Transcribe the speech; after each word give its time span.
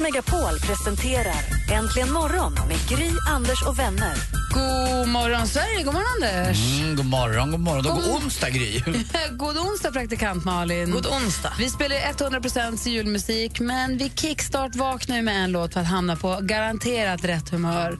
Megapol 0.00 0.58
presenterar 0.60 1.34
Äntligen 1.72 2.12
morgon 2.12 2.52
med 2.68 2.88
Gry, 2.88 3.10
Anders 3.28 3.62
och 3.66 3.78
vänner. 3.78 4.14
God 4.54 5.08
morgon, 5.08 5.46
Sverige. 5.46 5.82
God 5.82 5.94
morgon, 5.94 6.08
Anders. 6.22 6.80
Mm, 6.80 6.96
god 6.96 7.06
morgon, 7.06 7.50
god 7.50 7.60
morgon. 7.60 7.84
Då 7.84 7.94
God- 7.94 8.04
går 8.04 8.12
onsdag, 8.16 8.50
Gry. 8.50 8.82
God 9.32 9.58
onsdag, 9.58 9.92
praktikant 9.92 10.44
Malin. 10.44 10.90
God 10.90 11.06
onsdag. 11.06 11.52
Vi 11.58 11.70
spelar 11.70 11.96
100% 11.96 12.88
julmusik, 12.88 13.60
men 13.60 13.98
vi 13.98 14.10
kickstart 14.14 14.74
vaknar 14.76 15.16
ju 15.16 15.22
med 15.22 15.44
en 15.44 15.52
låt 15.52 15.72
för 15.72 15.80
att 15.80 15.86
hamna 15.86 16.16
på 16.16 16.38
garanterat 16.42 17.24
rätt 17.24 17.48
humör. 17.50 17.98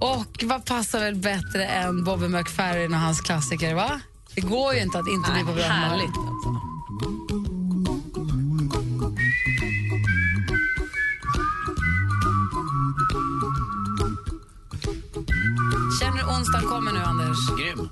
Och 0.00 0.44
vad 0.44 0.64
passar 0.64 1.00
väl 1.00 1.14
bättre 1.14 1.64
än 1.66 2.04
Bobby 2.04 2.28
McFerrin 2.28 2.94
och 2.94 3.00
hans 3.00 3.20
klassiker, 3.20 3.74
va? 3.74 4.00
Det 4.34 4.40
går 4.40 4.74
ju 4.74 4.80
inte 4.80 4.98
att 4.98 5.08
inte 5.08 5.30
bli 5.32 5.40
på 5.40 5.52
bra 5.52 5.62
humör. 5.62 5.88
Härligt. 5.88 6.14
Kommer 16.84 16.98
nu, 16.98 17.04
Anders? 17.04 17.38
Grym. 17.58 17.88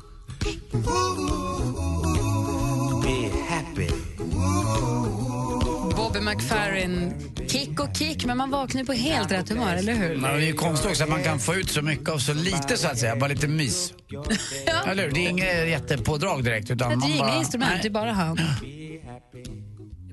Bobby 5.96 6.20
McFerrin, 6.20 7.14
kick 7.48 7.80
och 7.80 7.96
kick, 7.96 8.24
men 8.24 8.36
man 8.36 8.50
vaknar 8.50 8.84
på 8.84 8.92
helt 8.92 9.32
rätt 9.32 9.48
humör, 9.48 9.76
eller 9.76 9.94
hur? 9.94 10.16
Men 10.16 10.34
det 10.34 10.42
är 10.42 10.46
ju 10.46 10.52
konstigt 10.52 10.90
också 10.90 11.02
att 11.02 11.08
man 11.10 11.22
kan 11.22 11.38
få 11.38 11.54
ut 11.54 11.70
så 11.70 11.82
mycket 11.82 12.08
av 12.08 12.18
så 12.18 12.34
lite, 12.34 12.76
så 12.76 12.88
att 12.88 12.98
säga. 12.98 13.16
Bara 13.16 13.28
lite 13.28 13.48
mys. 13.48 13.92
Eller 14.86 15.02
hur? 15.02 15.10
Det 15.10 15.26
är 15.26 15.28
inget 15.28 15.68
jättepådrag 15.68 16.44
direkt. 16.44 16.70
Utan 16.70 17.00
Det 17.00 17.06
är 17.06 17.10
ju 17.10 17.18
bara... 17.18 17.28
inga 17.28 17.38
instrument, 17.38 17.70
Nej. 17.72 17.80
det 17.82 17.88
är 17.88 17.92
bara 17.92 18.12
han. 18.12 18.40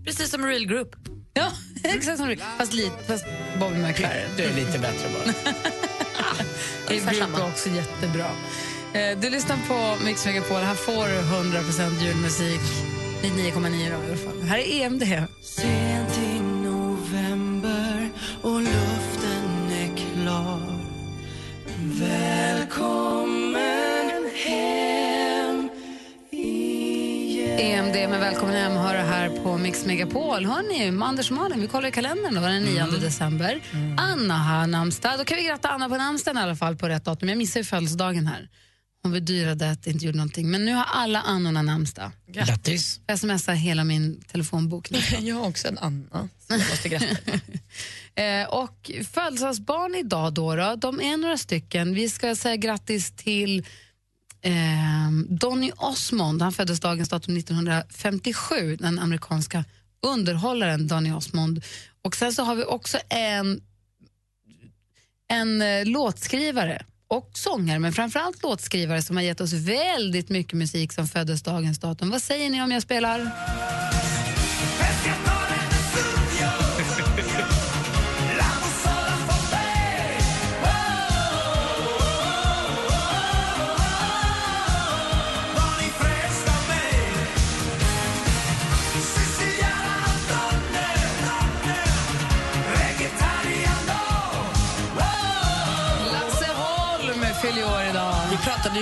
Precis 0.05 0.29
som 0.31 0.45
Real 0.45 0.65
Group. 0.65 0.95
Ja, 1.33 1.51
exakt 1.83 2.17
som 2.17 2.27
du. 2.27 2.37
Fast, 2.57 2.73
lite, 2.73 3.03
fast 3.07 3.25
Bobby 3.59 3.77
McFerrin. 3.77 4.29
Det 4.37 4.43
är 4.43 4.55
lite 4.55 4.79
bättre 4.79 5.09
bara. 5.13 5.53
Det 6.89 6.99
samma. 6.99 7.47
också 7.47 7.69
jättebra. 7.69 8.25
Eh, 8.93 9.17
Du 9.21 9.29
lyssnar 9.29 9.57
på 9.67 10.03
Mix 10.05 10.25
Megapol. 10.25 10.57
Här 10.57 10.75
får 10.75 11.07
du 11.07 11.15
100% 11.59 12.03
julmusik. 12.03 12.61
99,9 13.21 13.69
då, 13.71 13.77
i 13.77 14.07
alla 14.07 14.17
fall. 14.17 14.41
Här 14.41 14.57
är 14.57 14.81
EMD. 14.81 15.03
Sent 15.43 16.17
i 16.17 16.39
november 16.39 18.09
och 18.41 18.59
luften 18.61 19.69
är 19.71 19.97
klar 19.97 20.79
Välkommen 21.99 23.59
hem 24.45 25.69
EMD 27.57 27.95
med 28.09 28.19
Välkommen 28.19 28.55
hem 28.55 28.71
hör 28.71 28.93
du 28.93 28.99
här 28.99 29.29
på 29.43 29.57
Mix 29.57 29.85
Megapol. 29.85 30.45
Hörrni, 30.45 31.03
Anders 31.03 31.31
och 31.31 31.37
Malin, 31.37 31.61
vi 31.61 31.67
kollar 31.67 31.87
i 31.89 31.91
kalendern 31.91 32.35
då, 32.35 32.41
den 32.41 32.63
9 32.63 32.85
december. 32.85 33.61
Anna 33.97 34.33
har 34.37 34.67
namnsdag. 34.67 35.11
Då 35.17 35.23
kan 35.25 35.37
vi 35.37 35.43
gratta 35.43 35.69
Anna 35.69 35.89
på 35.89 35.97
namnsdagen 35.97 36.37
i 36.37 36.41
alla 36.41 36.55
fall 36.55 36.75
på 36.75 36.89
rätt 36.89 37.05
datum. 37.05 37.29
Jag 37.29 37.37
missar 37.37 37.59
ju 37.59 37.63
födelsedagen 37.63 38.27
här. 38.27 38.49
Hon 39.03 39.11
bedyrade 39.11 39.71
att 39.71 39.83
det 39.83 39.91
inte 39.91 40.05
gjorde 40.05 40.17
någonting. 40.17 40.51
Men 40.51 40.65
nu 40.65 40.73
har 40.73 40.83
alla 40.83 41.21
Annorna 41.21 41.61
namnsdag. 41.61 42.11
Grattis. 42.27 42.99
Jag 43.07 43.19
smsar 43.19 43.53
hela 43.53 43.83
min 43.83 44.21
telefonbok 44.21 44.91
nu. 44.91 44.99
Jag 45.19 45.35
har 45.35 45.47
också 45.47 45.67
en 45.67 45.77
Anna 45.77 46.29
som 46.47 46.59
jag 46.59 46.69
måste 46.69 46.89
gratta. 46.89 47.15
Eh, 48.15 48.49
och 48.49 48.91
födelsedagsbarn 49.11 49.95
idag 49.95 50.33
då, 50.33 50.55
då, 50.55 50.75
de 50.75 51.01
är 51.01 51.17
några 51.17 51.37
stycken. 51.37 51.93
Vi 51.93 52.09
ska 52.09 52.35
säga 52.35 52.55
grattis 52.55 53.11
till 53.11 53.65
eh, 54.41 55.11
Donny 55.29 55.71
Osmond. 55.77 56.41
Han 56.41 56.51
föddes 56.53 56.79
dagens 56.79 57.09
datum 57.09 57.37
1957, 57.37 58.75
den 58.75 58.99
amerikanska 58.99 59.65
underhållaren 60.01 60.87
Donny 60.87 61.11
Osmond. 61.11 61.63
Och 62.01 62.15
sen 62.15 62.33
så 62.33 62.43
har 62.43 62.55
vi 62.55 62.63
också 62.63 62.97
en, 63.09 63.61
en 65.27 65.61
eh, 65.61 65.85
låtskrivare 65.85 66.85
och 67.09 67.29
sångare, 67.33 67.79
men 67.79 67.93
framförallt 67.93 68.43
låtskrivare 68.43 69.01
som 69.01 69.15
har 69.15 69.23
gett 69.23 69.41
oss 69.41 69.53
väldigt 69.53 70.29
mycket 70.29 70.53
musik 70.53 70.93
som 70.93 71.07
föddes 71.07 71.43
dagens 71.43 71.79
datum. 71.79 72.09
Vad 72.09 72.21
säger 72.21 72.49
ni 72.49 72.63
om 72.63 72.71
jag 72.71 72.81
spelar? 72.81 73.31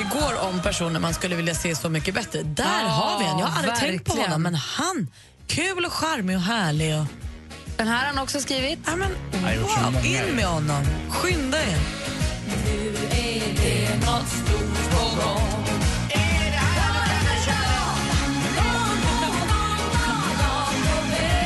Pratade 0.03 0.18
igår 0.25 0.50
om 0.50 0.62
personer 0.62 1.00
man 1.00 1.13
skulle 1.13 1.35
vilja 1.35 1.56
se 1.56 1.75
Så 1.75 1.90
mycket 1.90 2.13
bättre. 2.13 2.44
Där 2.44 2.63
Ja, 2.84 2.88
har 2.88 3.19
vi 3.19 3.25
en. 3.25 3.40
Jag 3.40 3.46
har 3.47 3.58
aldrig 3.58 3.75
tänkt 3.75 4.06
på 4.06 4.12
verkligen. 4.13 4.31
honom, 4.31 4.44
men 4.44 4.56
han, 4.56 5.08
kul 5.47 5.85
och 5.85 5.94
charmig 5.94 6.35
och 6.35 6.41
härlig. 6.44 6.96
Och, 7.00 7.06
Den 7.78 7.88
här 7.88 7.97
har 8.00 8.06
han 8.06 8.19
också 8.19 8.40
skrivit. 8.40 8.80
ja, 8.85 8.96
men, 8.96 9.12
wow, 9.62 10.06
in 10.06 10.35
med 10.35 10.46
honom. 10.46 10.84
Skynda 11.09 11.58
er. 11.62 11.78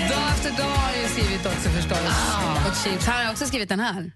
Dag 0.09 0.29
efter 0.31 0.51
dag 0.57 0.63
har 0.69 0.95
jag 1.01 1.09
skrivit 1.11 1.45
också 1.45 1.69
förstås. 1.69 1.99
Och 2.69 2.75
Chips. 2.83 3.05
Han 3.05 3.25
har 3.25 3.31
också 3.31 3.45
skrivit 3.45 3.69
den 3.69 3.79
här. 3.79 4.11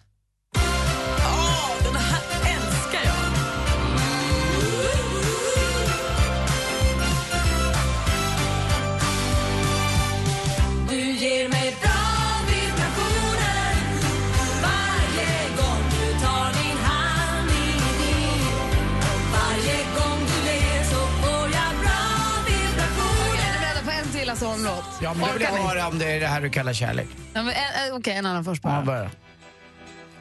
Holm-låt? 24.75 25.01
Ja, 25.01 25.13
men 25.13 25.27
det 25.27 25.33
vill 25.33 25.41
jag 25.41 25.51
höra 25.67 25.87
om 25.87 25.99
det 25.99 26.11
är 26.11 26.19
det 26.19 26.27
här 26.27 26.41
du 26.41 26.49
kallar 26.49 26.73
kärlek. 26.73 27.07
Ja, 27.33 27.43
men, 27.43 27.53
eh, 27.53 27.87
eh, 27.87 27.95
Okej, 27.95 28.13
en 28.13 28.25
annan 28.25 28.43
först 28.45 28.61
Ja, 28.63 28.69
bara. 28.69 28.81
börja. 28.85 29.09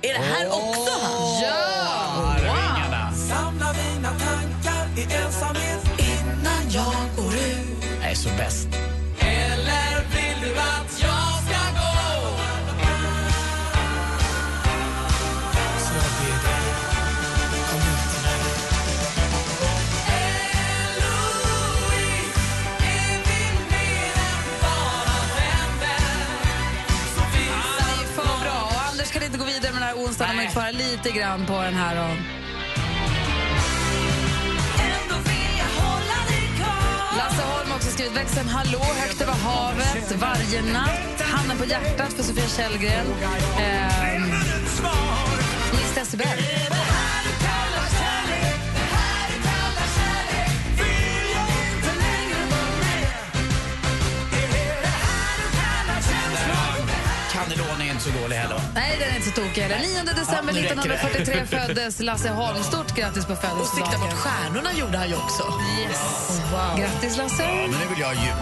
Är 0.02 0.12
det 0.14 0.24
här 0.24 0.46
också 0.46 0.90
han? 1.02 1.42
Ja! 1.42 2.34
Ringarna. 2.38 3.12
Samla 3.12 3.72
dina 3.72 4.08
tankar 4.08 4.86
i 4.96 5.02
ensamhet 5.24 5.84
innan 5.98 6.70
jag 6.70 6.94
går 7.16 7.34
ut 7.34 7.84
Jag 8.02 8.10
är 8.10 8.14
så 8.14 8.28
bäst. 8.28 8.68
Lite 31.04 31.18
grann 31.18 31.46
på 31.46 31.52
den 31.52 31.74
här. 31.74 31.96
Då. 31.96 32.02
dig 36.28 36.48
kvar 36.56 37.16
Lasse 37.16 37.42
Holm 37.42 37.70
har 37.70 37.76
också 37.76 37.90
skrivit 37.90 38.16
växeln 38.16 38.48
Hallå 38.48 38.78
högt 38.78 39.20
över 39.20 39.32
havet, 39.32 40.16
Varje 40.16 40.62
natt, 40.72 41.20
Handen 41.20 41.58
på 41.58 41.64
hjärtat 41.64 42.12
för 42.12 42.22
Sofia 42.22 42.46
Källgren. 42.46 43.06
Ehm, 43.60 44.30
Nils 45.72 45.94
Decibel. 45.94 46.53
Så 58.04 58.10
dålig 58.22 58.36
heller. 58.36 58.60
Nej, 58.74 58.96
den 59.00 59.08
är 59.10 59.16
inte 59.16 59.28
så 59.28 59.34
tokig 59.42 59.62
heller. 59.62 59.78
9 59.78 60.02
december 60.20 60.52
nu 60.52 60.60
räcker 60.60 60.76
det. 60.76 60.94
1943 60.94 61.46
föddes 61.66 62.00
Lasse 62.00 62.28
Holm. 62.30 62.62
Stort 62.62 62.94
grattis 62.98 63.24
på 63.26 63.32
Och 63.32 63.38
sikta 63.38 63.48
födelsedagen. 63.48 64.00
mot 64.00 64.12
stjärnorna 64.22 64.72
gjorde 64.72 64.98
han 64.98 65.08
ju 65.08 65.16
också. 65.24 65.42
Yes. 65.80 66.40
Grattis 66.78 67.16
Lasse. 67.16 67.46
Men 67.46 67.70
nu 67.70 67.86
vill 67.90 68.00
jag 68.00 68.06
ha 68.06 68.14
jul. 68.24 68.40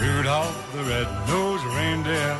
Rudolph 0.00 0.58
the 0.72 0.78
red-nosed 0.78 1.66
reindeer 1.78 2.36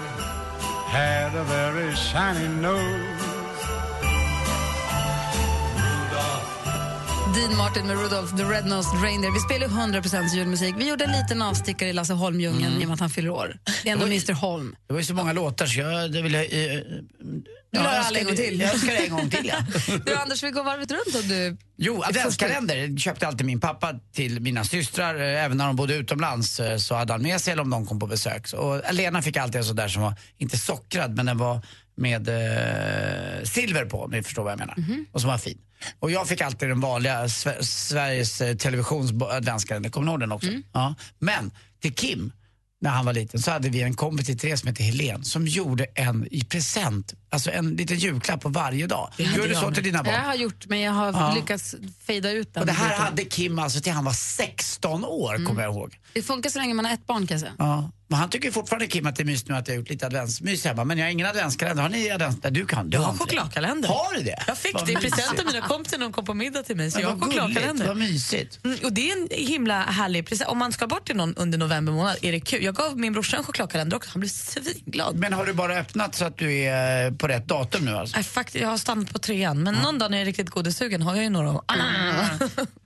had 0.97 1.32
a 1.43 1.44
very 1.49 1.94
shiny 1.97 2.49
nose. 2.49 3.31
Dean 7.34 7.56
Martin 7.56 7.87
med 7.87 7.96
Rudolph 7.99 8.37
the 8.37 8.43
Red-Nosed 8.43 9.02
Reindeer. 9.02 9.31
Vi 9.32 9.40
spelar 9.40 9.67
ju 9.67 9.73
100% 9.75 10.34
julmusik. 10.37 10.75
Vi 10.79 10.88
gjorde 10.88 11.05
en 11.05 11.12
liten 11.12 11.43
avstickare 11.43 11.88
i 11.88 11.93
Lasse 11.93 12.12
Holm-djungeln 12.12 12.67
Mm. 12.67 12.81
i 12.81 12.84
och 12.84 12.88
med 12.88 12.94
att 12.94 13.00
han 13.00 13.11
fyller 13.11 13.31
år. 13.31 13.56
Det 13.82 13.88
är 13.88 13.93
ändå 13.93 14.06
Mr 14.06 14.32
Holm. 14.32 14.76
Det 14.87 14.93
var 14.93 15.00
ju 15.00 15.06
så 15.06 15.14
många 15.14 15.32
låtar 15.32 15.67
så 15.67 15.81
jag 15.81 16.12
det 16.12 16.23
vill 16.23 16.34
jag... 16.34 16.44
Eh, 16.44 16.50
Du 16.50 17.79
vill 17.79 17.81
höra 17.81 17.94
jag 17.96 18.05
alla 18.06 18.19
en 18.19 18.25
gång 18.25 18.37
till? 18.37 18.61
Jag 18.61 18.73
önskar 18.75 18.93
det 18.93 18.99
en 19.06 19.11
gång 19.17 19.31
till, 19.31 19.46
ja. 19.46 19.56
Du 20.06 20.14
Anders, 20.14 20.43
vi 20.43 20.50
går 20.50 20.64
varvet 20.64 20.90
runt 20.90 21.14
och 21.14 21.25
du... 21.25 21.56
Jo, 21.76 22.02
adventskalender 22.02 22.96
köpte 22.99 23.26
alltid 23.26 23.46
min 23.46 23.61
pappa 23.61 23.94
till 24.14 24.40
mina 24.40 24.64
systrar. 24.64 25.14
eh, 25.20 25.44
Även 25.44 25.56
när 25.56 25.67
de 25.67 25.76
bodde 25.76 25.94
utomlands 25.94 26.61
eh, 26.61 26.76
så 26.76 26.94
hade 26.94 27.12
han 27.12 27.23
med 27.23 27.40
sig 27.40 27.52
eller 27.52 27.62
om 27.62 27.70
de 27.70 27.87
kom 27.87 27.99
på 27.99 28.06
besök. 28.06 28.52
Och 28.52 28.82
Lena 28.94 29.23
fick 29.23 29.37
alltid 29.37 29.56
en 29.56 29.64
sån 29.64 29.76
där 29.76 29.88
som 29.88 30.02
var, 30.02 30.14
inte 30.38 30.58
sockrad, 30.58 31.17
men 31.17 31.26
den 31.26 31.38
var 31.38 31.61
med 31.96 32.29
eh, 32.29 33.44
silver 33.44 33.84
på, 33.84 34.02
om 34.02 34.11
ni 34.11 34.23
förstår 34.23 34.43
vad 34.43 34.52
jag 34.52 34.58
menar. 34.58 34.76
Och 35.12 35.20
som 35.20 35.31
var 35.31 35.38
fin. 35.38 35.58
Och 36.00 36.11
jag 36.11 36.29
fick 36.29 36.40
alltid 36.40 36.69
den 36.69 36.81
vanliga 36.81 37.25
Sve- 37.26 37.62
Sveriges 37.62 38.40
eh, 38.40 38.56
Televisions 38.56 39.12
bo- 39.12 39.26
adventskalender, 39.31 39.90
kommer 39.90 40.05
ni 40.06 40.11
ihåg 40.12 40.20
den 40.20 40.32
också? 40.32 40.50
Ja. 40.73 40.94
Men 41.19 41.50
till 41.82 41.94
Kim, 41.94 42.32
när 42.81 42.90
han 42.90 43.06
var 43.06 43.12
liten, 43.12 43.40
så 43.43 43.50
hade 43.50 43.69
vi 43.69 43.82
en 43.82 43.94
kompis 43.94 44.26
till 44.26 44.38
Therese 44.38 44.61
som 44.61 44.69
hette 44.69 44.82
Helen 44.82 45.25
som 45.25 45.46
gjorde 45.46 45.84
en 45.94 46.29
i 46.31 46.44
present, 46.44 47.14
alltså 47.31 47.50
en 47.50 47.70
liten 47.76 47.96
julklapp 47.99 48.40
på 48.40 48.49
varje 48.49 48.87
dag. 48.87 49.11
Gör 49.19 49.49
du 49.49 49.55
så 49.55 49.70
till 49.70 49.82
dina 49.84 50.02
barn? 50.02 50.14
Jag 50.14 50.20
har 50.23 50.34
gjort, 50.34 50.67
men 50.69 50.81
jag 50.81 50.93
har 50.93 51.12
Ja. 51.12 51.34
lyckats 51.34 51.75
fejda 52.06 52.31
ut 52.31 52.55
den. 52.55 52.61
Och 52.61 52.67
det 52.67 52.73
här 52.73 52.96
hade 52.96 53.25
Kim 53.25 53.58
alltså 53.58 53.81
till 53.81 53.93
han 53.93 54.05
var 54.05 54.12
16 54.12 55.05
år, 55.05 55.46
kommer 55.46 55.62
jag 55.62 55.75
ihåg. 55.75 55.99
Det 56.12 56.23
funkar 56.23 56.50
så 56.50 56.58
länge 56.58 56.75
man 56.75 56.84
har 56.84 56.93
ett 56.93 57.06
barn 57.06 57.26
kan 57.26 57.34
jag 57.34 57.40
säga. 57.40 57.52
Ja. 57.58 57.90
Men 58.12 58.20
han 58.20 58.31
tycker 58.31 58.50
fortfarande 58.50 58.87
Kim 58.87 59.06
att 59.06 59.17
det 59.17 59.23
är 59.23 59.25
mysigt 59.25 59.49
nu 59.49 59.55
att 59.55 59.69
jag 59.69 59.75
har 59.75 59.79
gjort 59.79 59.91
lite 59.91 60.06
adventsmys 60.06 60.64
hemma. 60.64 60.85
Men 60.85 60.99
jag 60.99 61.06
har 61.06 61.11
ingen 61.11 61.26
adventskalender. 61.26 61.82
Har 61.82 61.91
ni 61.91 62.11
advents? 62.11 62.38
Nej, 62.43 62.53
Du 62.53 62.67
kan. 62.67 62.91
Du 62.91 62.97
Jag 62.97 63.03
har 63.03 63.14
chokladkalender. 63.14 63.88
Har 63.88 64.14
du 64.17 64.23
det? 64.23 64.44
Jag 64.47 64.59
fick 64.59 64.75
Vad 64.75 64.87
det 64.87 64.93
i 64.93 64.97
present 64.97 65.41
av 65.41 65.47
mina 65.47 65.61
kompisar 65.61 65.99
när 65.99 66.06
de 66.06 66.12
kom 66.12 66.25
på 66.25 66.35
middag 66.35 66.62
till 66.62 66.76
mig. 66.76 66.91
Så 66.91 66.99
Men 66.99 67.03
jag 67.09 67.14
har 67.14 67.20
chokladkalender. 67.20 67.87
Vad 67.87 67.97
mysigt. 67.97 68.64
Mm, 68.64 68.79
och 68.85 68.93
det 68.93 69.11
är 69.11 69.17
en 69.17 69.29
himla 69.31 69.82
härlig 69.82 70.26
present. 70.26 70.50
Om 70.50 70.59
man 70.59 70.73
ska 70.73 70.87
bort 70.87 71.06
till 71.06 71.17
någon 71.17 71.35
under 71.35 71.59
november 71.59 71.93
månad 71.93 72.17
är 72.23 72.32
det 72.32 72.41
kul. 72.41 72.64
Jag 72.64 72.75
gav 72.75 72.99
min 72.99 73.12
brorsa 73.12 73.37
en 73.37 73.44
chokladkalender 73.44 73.97
också. 73.97 74.11
Han 74.12 74.20
blev 74.20 74.29
svinglad. 74.29 75.17
Men 75.17 75.32
har 75.32 75.47
du 75.47 75.53
bara 75.53 75.76
öppnat 75.79 76.15
så 76.15 76.25
att 76.25 76.38
du 76.38 76.53
är 76.55 77.11
på 77.11 77.29
rätt 77.29 77.49
datum 77.49 77.85
nu 77.85 77.97
alltså? 77.97 78.17
Nej, 78.17 78.25
faktiskt, 78.25 78.62
jag 78.62 78.69
har 78.69 78.79
stannat 78.79 79.12
på 79.12 79.19
trean, 79.19 79.62
men 79.62 79.75
någon 79.75 79.99
dag 79.99 80.11
när 80.11 80.19
jag 80.19 80.23
är 80.23 80.26
riktigt 80.26 80.50
godissugen 80.50 81.03
har 81.03 81.15
jag 81.15 81.25
ju 81.25 81.31
några. 81.31 81.50
Ah. 81.50 81.75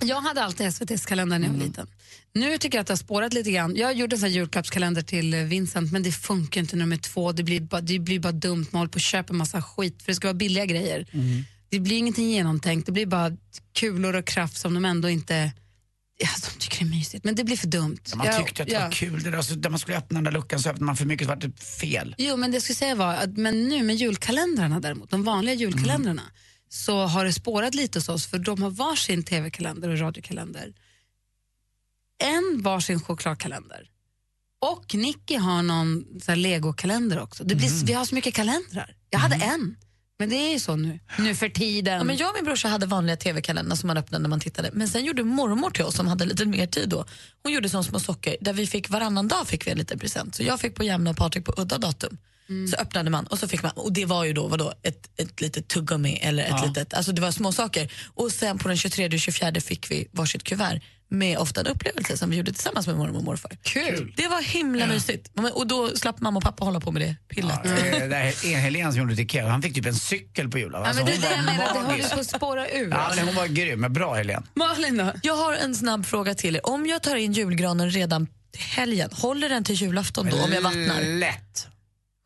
Jag 0.00 0.20
hade 0.20 0.42
alltid 0.44 0.66
SVTs 0.66 1.06
kalender 1.06 1.38
när 1.38 1.46
jag 1.46 1.52
var 1.52 1.56
Mm. 1.60 1.68
liten. 1.68 1.86
Nu 2.34 2.58
tycker 2.58 2.78
jag 2.78 2.80
att 2.80 2.86
det 2.86 2.92
har 2.92 2.96
spårat 2.98 3.32
lite 3.32 3.50
grann. 3.50 3.76
Jag 3.76 3.94
gjorde 3.94 4.16
en 4.16 4.20
sån 4.20 4.30
julklappskalender 4.32 5.02
till 5.02 5.34
eh, 5.34 5.40
Vincent 5.40 5.92
men 5.92 6.02
det 6.02 6.12
funkar 6.12 6.60
inte 6.60 6.76
nummer 6.76 6.96
två. 6.96 7.32
Det 7.32 7.42
blir 7.42 7.60
bara, 7.60 7.80
det 7.80 7.98
blir 7.98 8.20
bara 8.20 8.32
dumt. 8.32 8.66
Man 8.70 8.78
håller 8.80 8.90
på 8.92 8.96
att 8.96 9.02
köpa 9.02 9.32
massa 9.32 9.62
skit 9.62 10.02
för 10.02 10.12
det 10.12 10.16
ska 10.16 10.26
vara 10.26 10.34
billiga 10.34 10.64
grejer. 10.66 11.06
Mm. 11.12 11.44
Det 11.68 11.80
blir 11.80 11.96
ingenting 11.96 12.30
genomtänkt. 12.30 12.86
Det 12.86 12.92
blir 12.92 13.06
bara 13.06 13.32
kulor 13.78 14.14
och 14.16 14.24
kraft 14.26 14.56
som 14.58 14.74
de 14.74 14.84
ändå 14.84 15.08
inte... 15.08 15.52
Ja, 16.18 16.28
de 16.54 16.58
tycker 16.60 16.78
det 16.78 16.84
är 16.90 16.96
mysigt, 16.98 17.24
men 17.24 17.34
det 17.34 17.44
blir 17.44 17.56
för 17.56 17.66
dumt. 17.66 17.98
Man 18.16 18.26
Jag- 18.26 18.46
tyckte 18.46 18.62
att 18.62 18.68
det 18.68 18.74
ja. 18.74 18.80
var 18.84 18.90
kul. 18.90 19.22
Det 19.22 19.30
där, 19.30 19.42
så, 19.42 19.54
där 19.54 19.70
man 19.70 19.78
skulle 19.78 19.96
öppna 19.98 20.14
den 20.16 20.24
där 20.24 20.32
luckan 20.32 20.60
så 20.60 20.68
öppnade 20.68 20.84
man 20.84 20.96
för 20.96 21.04
mycket 21.04 21.26
så 21.26 21.28
var 21.28 21.36
det 21.36 21.52
fel. 21.80 22.14
Jo, 22.18 22.36
men 22.36 22.50
det 22.50 22.54
jag 22.54 22.62
skulle 22.62 22.76
säga 22.76 22.94
var 22.94 23.14
att 23.14 23.36
men 23.36 23.68
nu 23.68 23.82
med 23.82 23.96
julkalendrarna 23.96 24.80
däremot, 24.80 25.10
de 25.10 25.24
vanliga 25.24 25.54
julkalendrarna, 25.54 26.22
så 26.76 27.06
har 27.06 27.24
det 27.24 27.32
spårat 27.32 27.74
lite 27.74 27.98
hos 27.98 28.08
oss 28.08 28.26
för 28.26 28.38
de 28.38 28.62
har 28.62 28.70
varsin 28.70 29.22
tv-kalender 29.22 29.88
och 29.88 29.98
radiokalender. 29.98 30.74
En 32.18 32.62
varsin 32.62 33.00
chokladkalender. 33.00 33.90
Och 34.60 34.94
Nicky 34.94 35.36
har 35.36 35.62
någon 35.62 36.04
så 36.22 36.30
här 36.30 36.36
legokalender 36.36 37.20
också. 37.20 37.44
Det 37.44 37.54
blir, 37.54 37.86
Vi 37.86 37.92
har 37.92 38.04
så 38.04 38.14
mycket 38.14 38.34
kalendrar. 38.34 38.94
Jag 39.10 39.18
hade 39.18 39.34
en, 39.34 39.76
men 40.18 40.28
det 40.28 40.36
är 40.36 40.52
ju 40.52 40.58
så 40.58 40.76
nu, 40.76 41.00
nu 41.18 41.34
för 41.34 41.48
tiden. 41.48 41.94
Ja, 41.94 42.04
men 42.04 42.16
jag 42.16 42.28
och 42.28 42.34
min 42.34 42.44
brorsa 42.44 42.68
hade 42.68 42.86
vanliga 42.86 43.16
tv-kalendrar 43.16 43.76
som 43.76 43.86
man 43.86 43.96
öppnade 43.96 44.22
när 44.22 44.28
man 44.28 44.40
tittade. 44.40 44.70
Men 44.72 44.88
sen 44.88 45.04
gjorde 45.04 45.24
mormor 45.24 45.70
till 45.70 45.84
oss 45.84 45.94
som 45.94 46.06
hade 46.06 46.24
lite 46.24 46.44
mer 46.44 46.66
tid 46.66 46.88
då. 46.88 47.04
Hon 47.42 47.52
gjorde 47.52 47.68
som 47.68 47.84
små 47.84 48.00
socker 48.00 48.36
där 48.40 48.52
vi 48.52 48.66
fick 48.66 48.90
varannan 48.90 49.28
dag 49.28 49.48
fick 49.48 49.66
vi 49.66 49.70
en 49.70 49.78
liten 49.78 49.98
present. 49.98 50.34
Så 50.34 50.42
jag 50.42 50.60
fick 50.60 50.74
på 50.74 50.84
jämna 50.84 51.10
och 51.10 51.16
Patrik 51.16 51.44
på 51.44 51.54
udda 51.56 51.78
datum. 51.78 52.18
Så 52.70 52.76
öppnade 52.76 53.10
man 53.10 53.26
och 53.26 53.38
så 53.38 53.48
fick 53.48 53.62
man, 53.62 53.72
och 53.74 53.92
det 53.92 54.04
var 54.04 54.24
ju 54.24 54.32
då 54.32 54.48
vadå, 54.48 54.72
ett, 54.82 55.08
ett 55.16 55.40
litet 55.40 55.68
tuggummi 55.68 56.18
eller 56.22 56.44
ett 56.44 56.66
litet, 56.68 56.94
alltså 56.94 57.12
det 57.12 57.20
var 57.20 57.30
små 57.32 57.52
saker. 57.52 57.92
Och 58.14 58.32
sen 58.32 58.58
på 58.58 58.68
den 58.68 58.76
23 58.76 59.06
och 59.06 59.18
24 59.20 59.60
fick 59.60 59.90
vi 59.90 60.08
varsitt 60.12 60.44
kuvert 60.44 60.80
med 61.08 61.38
ofta 61.38 61.60
en 61.60 61.66
upplevelse 61.66 62.16
som 62.16 62.30
vi 62.30 62.36
gjorde 62.36 62.52
tillsammans 62.52 62.86
med 62.86 62.96
mormor 62.96 63.16
och 63.18 63.24
morfar. 63.24 63.50
Kul. 63.62 64.14
Det 64.16 64.28
var 64.28 64.42
himla 64.42 64.86
mysigt. 64.86 65.30
Men- 65.34 65.52
Och 65.52 65.66
då 65.66 65.88
slapp 65.96 66.20
mamma 66.20 66.36
och 66.38 66.42
pappa 66.44 66.64
hålla 66.64 66.80
på 66.80 66.90
med 66.92 67.02
det 67.02 67.16
pillet. 67.28 67.60
Ja, 67.64 67.70
det 68.06 68.56
Helene 68.56 68.92
som 68.92 69.00
gjorde 69.00 69.14
till 69.14 69.24
Ikea, 69.24 69.48
han 69.48 69.62
fick 69.62 69.74
typ 69.74 69.86
en 69.86 69.94
cykel 69.94 70.48
på 70.50 70.58
julen. 70.58 70.80
ja, 70.80 70.86
Alltså, 70.88 71.04
men 71.04 71.12
det 71.12 71.26
är 71.26 71.30
det 71.30 71.36
jag 71.36 71.44
menar, 71.44 71.74
det 71.74 71.80
håller 71.80 72.08
på 72.14 72.20
att 72.20 72.26
spåra 72.26 72.68
ur. 72.68 72.90
Ja, 72.90 73.12
men 73.16 73.26
hon 73.26 73.34
var 73.34 73.46
grym. 73.46 73.80
Men 73.80 73.92
Bra 73.92 74.14
Helene. 74.14 74.42
Malin 74.54 74.96
då? 74.96 75.12
Jag 75.22 75.36
har 75.36 75.54
en 75.54 75.74
snabb 75.74 76.06
fråga 76.06 76.34
till 76.34 76.56
er. 76.56 76.66
Om 76.66 76.86
jag 76.86 77.02
tar 77.02 77.16
in 77.16 77.32
julgranen 77.32 77.90
redan 77.90 78.26
till 78.52 78.62
helgen, 78.62 79.10
håller 79.12 79.48
den 79.48 79.64
till 79.64 79.74
julafton 79.74 80.28
då 80.30 80.36
om 80.42 80.52
jag 80.52 80.60
vattnar? 80.62 81.02
Lätt. 81.18 81.66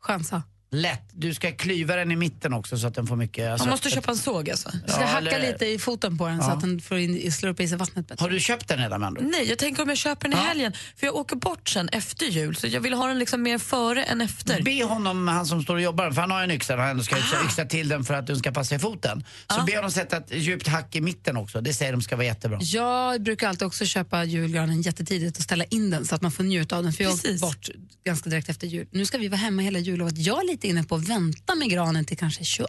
Chansa. 0.05 0.47
Lätt. 0.73 1.09
Du 1.13 1.33
ska 1.33 1.51
klyva 1.51 1.95
den 1.95 2.11
i 2.11 2.15
mitten 2.15 2.53
också 2.53 2.77
så 2.77 2.87
att 2.87 2.95
den 2.95 3.07
får 3.07 3.15
mycket... 3.15 3.49
Alltså, 3.51 3.65
Man 3.67 3.71
måste 3.71 3.89
köpa 3.89 4.11
en 4.11 4.17
såg 4.17 4.49
alltså. 4.49 4.69
Du 4.85 4.91
ska 4.91 5.01
Ja, 5.01 5.07
hacka 5.07 5.29
eller- 5.29 5.51
lite 5.51 5.65
i 5.65 5.79
foten 5.79 6.17
på 6.17 6.27
den 6.27 6.41
så 6.41 6.49
Ja. 6.49 6.53
att 6.53 6.61
den 6.61 6.81
får 6.81 6.97
in, 6.97 7.31
slår 7.31 7.49
upp 7.49 7.59
i 7.59 7.67
sig 7.67 7.77
vattnet 7.77 8.07
bättre. 8.07 8.23
Har 8.23 8.29
du 8.29 8.39
köpt 8.39 8.67
den 8.67 8.79
redan 8.79 9.01
med? 9.01 9.23
Nej, 9.23 9.49
jag 9.49 9.57
tänker 9.57 9.83
om 9.83 9.89
jag 9.89 9.97
köper 9.97 10.29
den 10.29 10.33
i 10.33 10.41
Ja. 10.41 10.47
helgen. 10.47 10.73
För 10.95 11.05
jag 11.07 11.15
åker 11.15 11.35
bort 11.35 11.69
sen 11.69 11.89
efter 11.89 12.25
jul, 12.25 12.55
så 12.55 12.67
jag 12.67 12.81
vill 12.81 12.93
ha 12.93 13.07
den 13.07 13.19
liksom 13.19 13.41
mer 13.43 13.57
före 13.57 14.03
än 14.03 14.21
efter. 14.21 14.61
Be 14.61 14.83
honom, 14.83 15.27
han 15.27 15.45
som 15.45 15.63
står 15.63 15.75
och 15.75 15.81
jobbar, 15.81 16.11
för 16.11 16.21
han 16.21 16.31
har 16.31 16.43
en 16.43 16.51
yxa 16.51 16.73
och 16.75 16.81
han 16.81 17.03
ska 17.03 17.17
yxa, 17.17 17.37
Ah. 17.41 17.45
yxa 17.45 17.65
till 17.65 17.87
den 17.89 18.03
för 18.03 18.13
att 18.13 18.27
den 18.27 18.39
ska 18.39 18.51
passa 18.51 18.75
i 18.75 18.79
foten. 18.79 19.23
Så 19.55 19.63
be 19.63 19.75
honom 19.75 19.91
sätta 19.91 20.17
ett 20.17 20.31
djupt 20.35 20.67
hack 20.67 20.95
i 20.95 21.01
mitten 21.01 21.37
också. 21.37 21.61
Det 21.61 21.73
säger 21.73 21.91
de 21.91 22.01
ska 22.01 22.15
vara 22.15 22.25
jättebra. 22.25 22.59
Jag 22.61 23.21
brukar 23.23 23.49
alltid 23.49 23.67
också 23.67 23.85
köpa 23.85 24.23
julgranen 24.23 24.81
jättetidigt 24.81 25.37
och 25.37 25.43
ställa 25.43 25.63
in 25.63 25.89
den 25.89 26.05
så 26.05 26.15
att 26.15 26.21
man 26.21 26.31
får 26.31 26.43
njuta 26.43 26.77
av 26.77 26.83
den. 26.83 26.93
För 26.93 27.03
jag 27.03 27.13
åker 27.13 27.39
bort 27.39 27.69
ganska 28.05 28.29
direkt 28.29 28.49
efter 28.49 28.67
jul. 28.67 28.87
Nu 28.91 29.05
ska 29.05 29.17
vi 29.17 29.27
vara 29.27 29.37
hemma 29.37 29.61
hela 29.61 29.79
jullovet. 29.79 30.17
Jag 30.17 30.43
är 30.43 30.47
lite 30.61 30.67
inne 30.67 30.83
på 30.83 30.95
att 30.95 31.09
vänta 31.09 31.55
med 31.55 31.69
granen 31.69 32.05
till 32.05 32.17
kanske 32.17 32.43
22. 32.43 32.67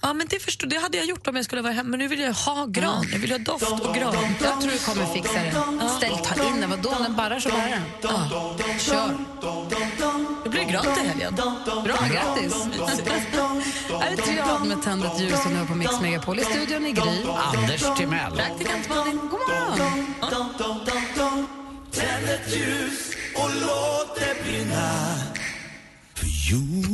Ja, 0.00 0.12
men 0.12 0.26
det, 0.30 0.40
förstår, 0.40 0.66
det 0.66 0.76
hade 0.76 0.96
jag 0.96 1.06
gjort 1.06 1.26
om 1.26 1.36
jag 1.36 1.44
skulle 1.44 1.62
vara 1.62 1.72
hemma, 1.72 1.88
men 1.88 1.98
nu 1.98 2.08
vill 2.08 2.20
jag 2.20 2.32
ha 2.32 2.66
gran. 2.66 3.06
Jag 3.12 3.18
vill 3.18 3.30
ha 3.30 3.38
doft 3.38 3.72
och 3.72 3.94
gran. 3.94 4.14
Jag 4.42 4.60
tror 4.60 4.72
du 4.72 4.78
kommer 4.78 5.06
fixa 5.14 5.42
det. 5.42 5.88
Ställ, 5.88 6.18
ta 6.18 6.48
in 6.48 6.60
den. 6.60 6.70
Vadå? 6.70 6.94
Den 7.02 7.16
barrar 7.16 7.40
så 7.40 7.48
barrar 7.48 7.70
den. 7.70 7.82
Ja. 8.02 8.56
Kör. 8.78 9.16
Det 10.44 10.50
blir 10.50 10.64
gran 10.64 10.82
till 10.82 11.08
helgen. 11.08 11.34
Bra, 11.84 11.96
grattis. 12.12 12.54
Här 14.00 14.12
är 14.12 14.16
Triad 14.16 14.66
med 14.66 14.82
Tänd 14.82 15.04
ett 15.04 15.20
ljus 15.20 15.42
som 15.42 15.56
har 15.56 15.66
på 15.66 15.74
Mix 15.74 16.00
Megapol. 16.00 16.38
I 16.38 16.44
studion 16.44 16.86
i 16.86 16.92
Gry. 16.92 17.24
Anders 17.54 17.84
Timell. 17.96 18.32
Praktikant 18.36 18.88
Malin, 18.88 19.18
god 19.18 19.30
morgon. 19.30 20.04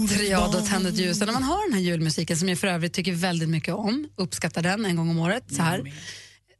Triad 0.08 0.54
och 0.54 0.66
Tänd 0.66 0.86
ett 0.86 0.96
ljus. 0.96 1.20
Och 1.20 1.26
När 1.26 1.32
man 1.32 1.42
har 1.42 1.68
den 1.68 1.74
här 1.74 1.80
julmusiken 1.80 2.36
som 2.36 2.48
jag 2.48 2.58
för 2.58 2.66
övrigt 2.66 2.92
tycker 2.92 3.12
väldigt 3.12 3.48
mycket 3.48 3.74
om, 3.74 4.08
uppskattar 4.16 4.62
den 4.62 4.84
en 4.84 4.96
gång 4.96 5.10
om 5.10 5.18
året, 5.18 5.44
så 5.54 5.62
här, 5.62 5.92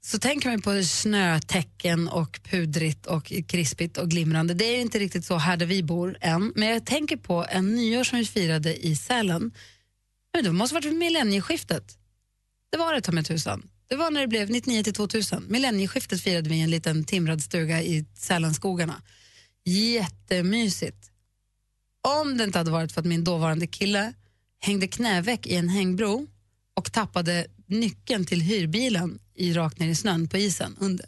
så 0.00 0.18
tänker 0.18 0.50
man 0.50 0.62
på 0.62 0.84
snötäcken 0.84 2.08
och 2.08 2.40
pudrigt 2.42 3.06
och 3.06 3.32
krispigt 3.46 3.98
och 3.98 4.10
glimrande. 4.10 4.54
Det 4.54 4.64
är 4.64 4.80
inte 4.80 4.98
riktigt 4.98 5.24
så 5.24 5.36
här 5.36 5.56
där 5.56 5.66
vi 5.66 5.82
bor 5.82 6.16
än, 6.20 6.52
men 6.56 6.68
jag 6.68 6.86
tänker 6.86 7.16
på 7.16 7.46
en 7.50 7.74
nyår 7.74 8.04
som 8.04 8.18
vi 8.18 8.24
firade 8.24 8.86
i 8.86 8.96
Sälen. 8.96 9.52
Men 10.34 10.44
det 10.44 10.52
måste 10.52 10.74
ha 10.74 10.80
varit 10.80 10.96
millennieskiftet. 10.96 11.98
Det 12.70 12.78
var 12.78 12.94
det 12.94 13.00
ta 13.00 13.12
mig 13.12 13.24
tusan. 13.24 13.68
Det 13.88 13.96
var 13.96 14.10
när 14.10 14.20
det 14.20 14.26
blev 14.26 14.50
99 14.50 14.82
till 14.82 14.94
2000. 14.94 15.44
Millennieskiftet 15.48 16.20
firade 16.20 16.50
vi 16.50 16.56
i 16.56 16.60
en 16.60 16.70
liten 16.70 17.04
timrad 17.04 17.42
stuga 17.42 17.82
i 17.82 18.04
Sälenskogarna. 18.14 19.02
Jättemysigt. 19.64 21.09
Om 22.02 22.36
det 22.36 22.44
inte 22.44 22.58
hade 22.58 22.70
varit 22.70 22.92
för 22.92 23.00
att 23.00 23.06
min 23.06 23.24
dåvarande 23.24 23.66
kille 23.66 24.12
hängde 24.60 24.88
knäveck 24.88 25.46
i 25.46 25.54
en 25.56 25.68
hängbro 25.68 26.26
och 26.74 26.92
tappade 26.92 27.46
nyckeln 27.66 28.26
till 28.26 28.40
hyrbilen 28.40 29.18
i 29.34 29.52
rakt 29.52 29.78
ner 29.78 29.88
i 29.88 29.94
snön 29.94 30.28
på 30.28 30.36
isen 30.36 30.76
under. 30.80 31.06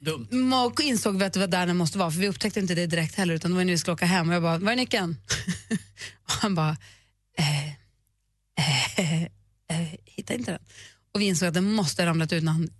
Dumt. 0.00 0.28
Och 0.66 0.80
insåg 0.80 1.18
vi 1.18 1.24
att 1.24 1.32
det 1.32 1.40
var 1.40 1.46
där 1.46 1.66
den 1.66 1.76
måste 1.76 1.98
vara, 1.98 2.10
för 2.10 2.20
vi 2.20 2.28
upptäckte 2.28 2.60
inte 2.60 2.74
det 2.74 2.86
direkt 2.86 3.14
heller, 3.14 3.34
utan 3.34 3.50
det 3.50 3.56
var 3.56 3.64
när 3.64 3.72
vi 3.72 3.78
skulle 3.78 3.94
åka 3.94 4.06
hem 4.06 4.28
och 4.28 4.34
jag 4.34 4.42
bara, 4.42 4.58
var 4.58 4.72
är 4.72 4.76
nyckeln? 4.76 5.16
och 6.24 6.32
han 6.32 6.54
bara, 6.54 6.76
eh, 7.38 7.68
eh, 8.98 9.22
eh, 9.22 9.28
hittar 10.04 10.34
inte 10.34 10.50
den. 10.50 10.60
Och 11.12 11.20
vi 11.20 11.24
insåg 11.24 11.48
att 11.48 11.54
den 11.54 11.72
måste 11.72 12.02
ha 12.02 12.06
ramlat 12.06 12.32
ut 12.32 12.42
när 12.42 12.52
han 12.52 12.70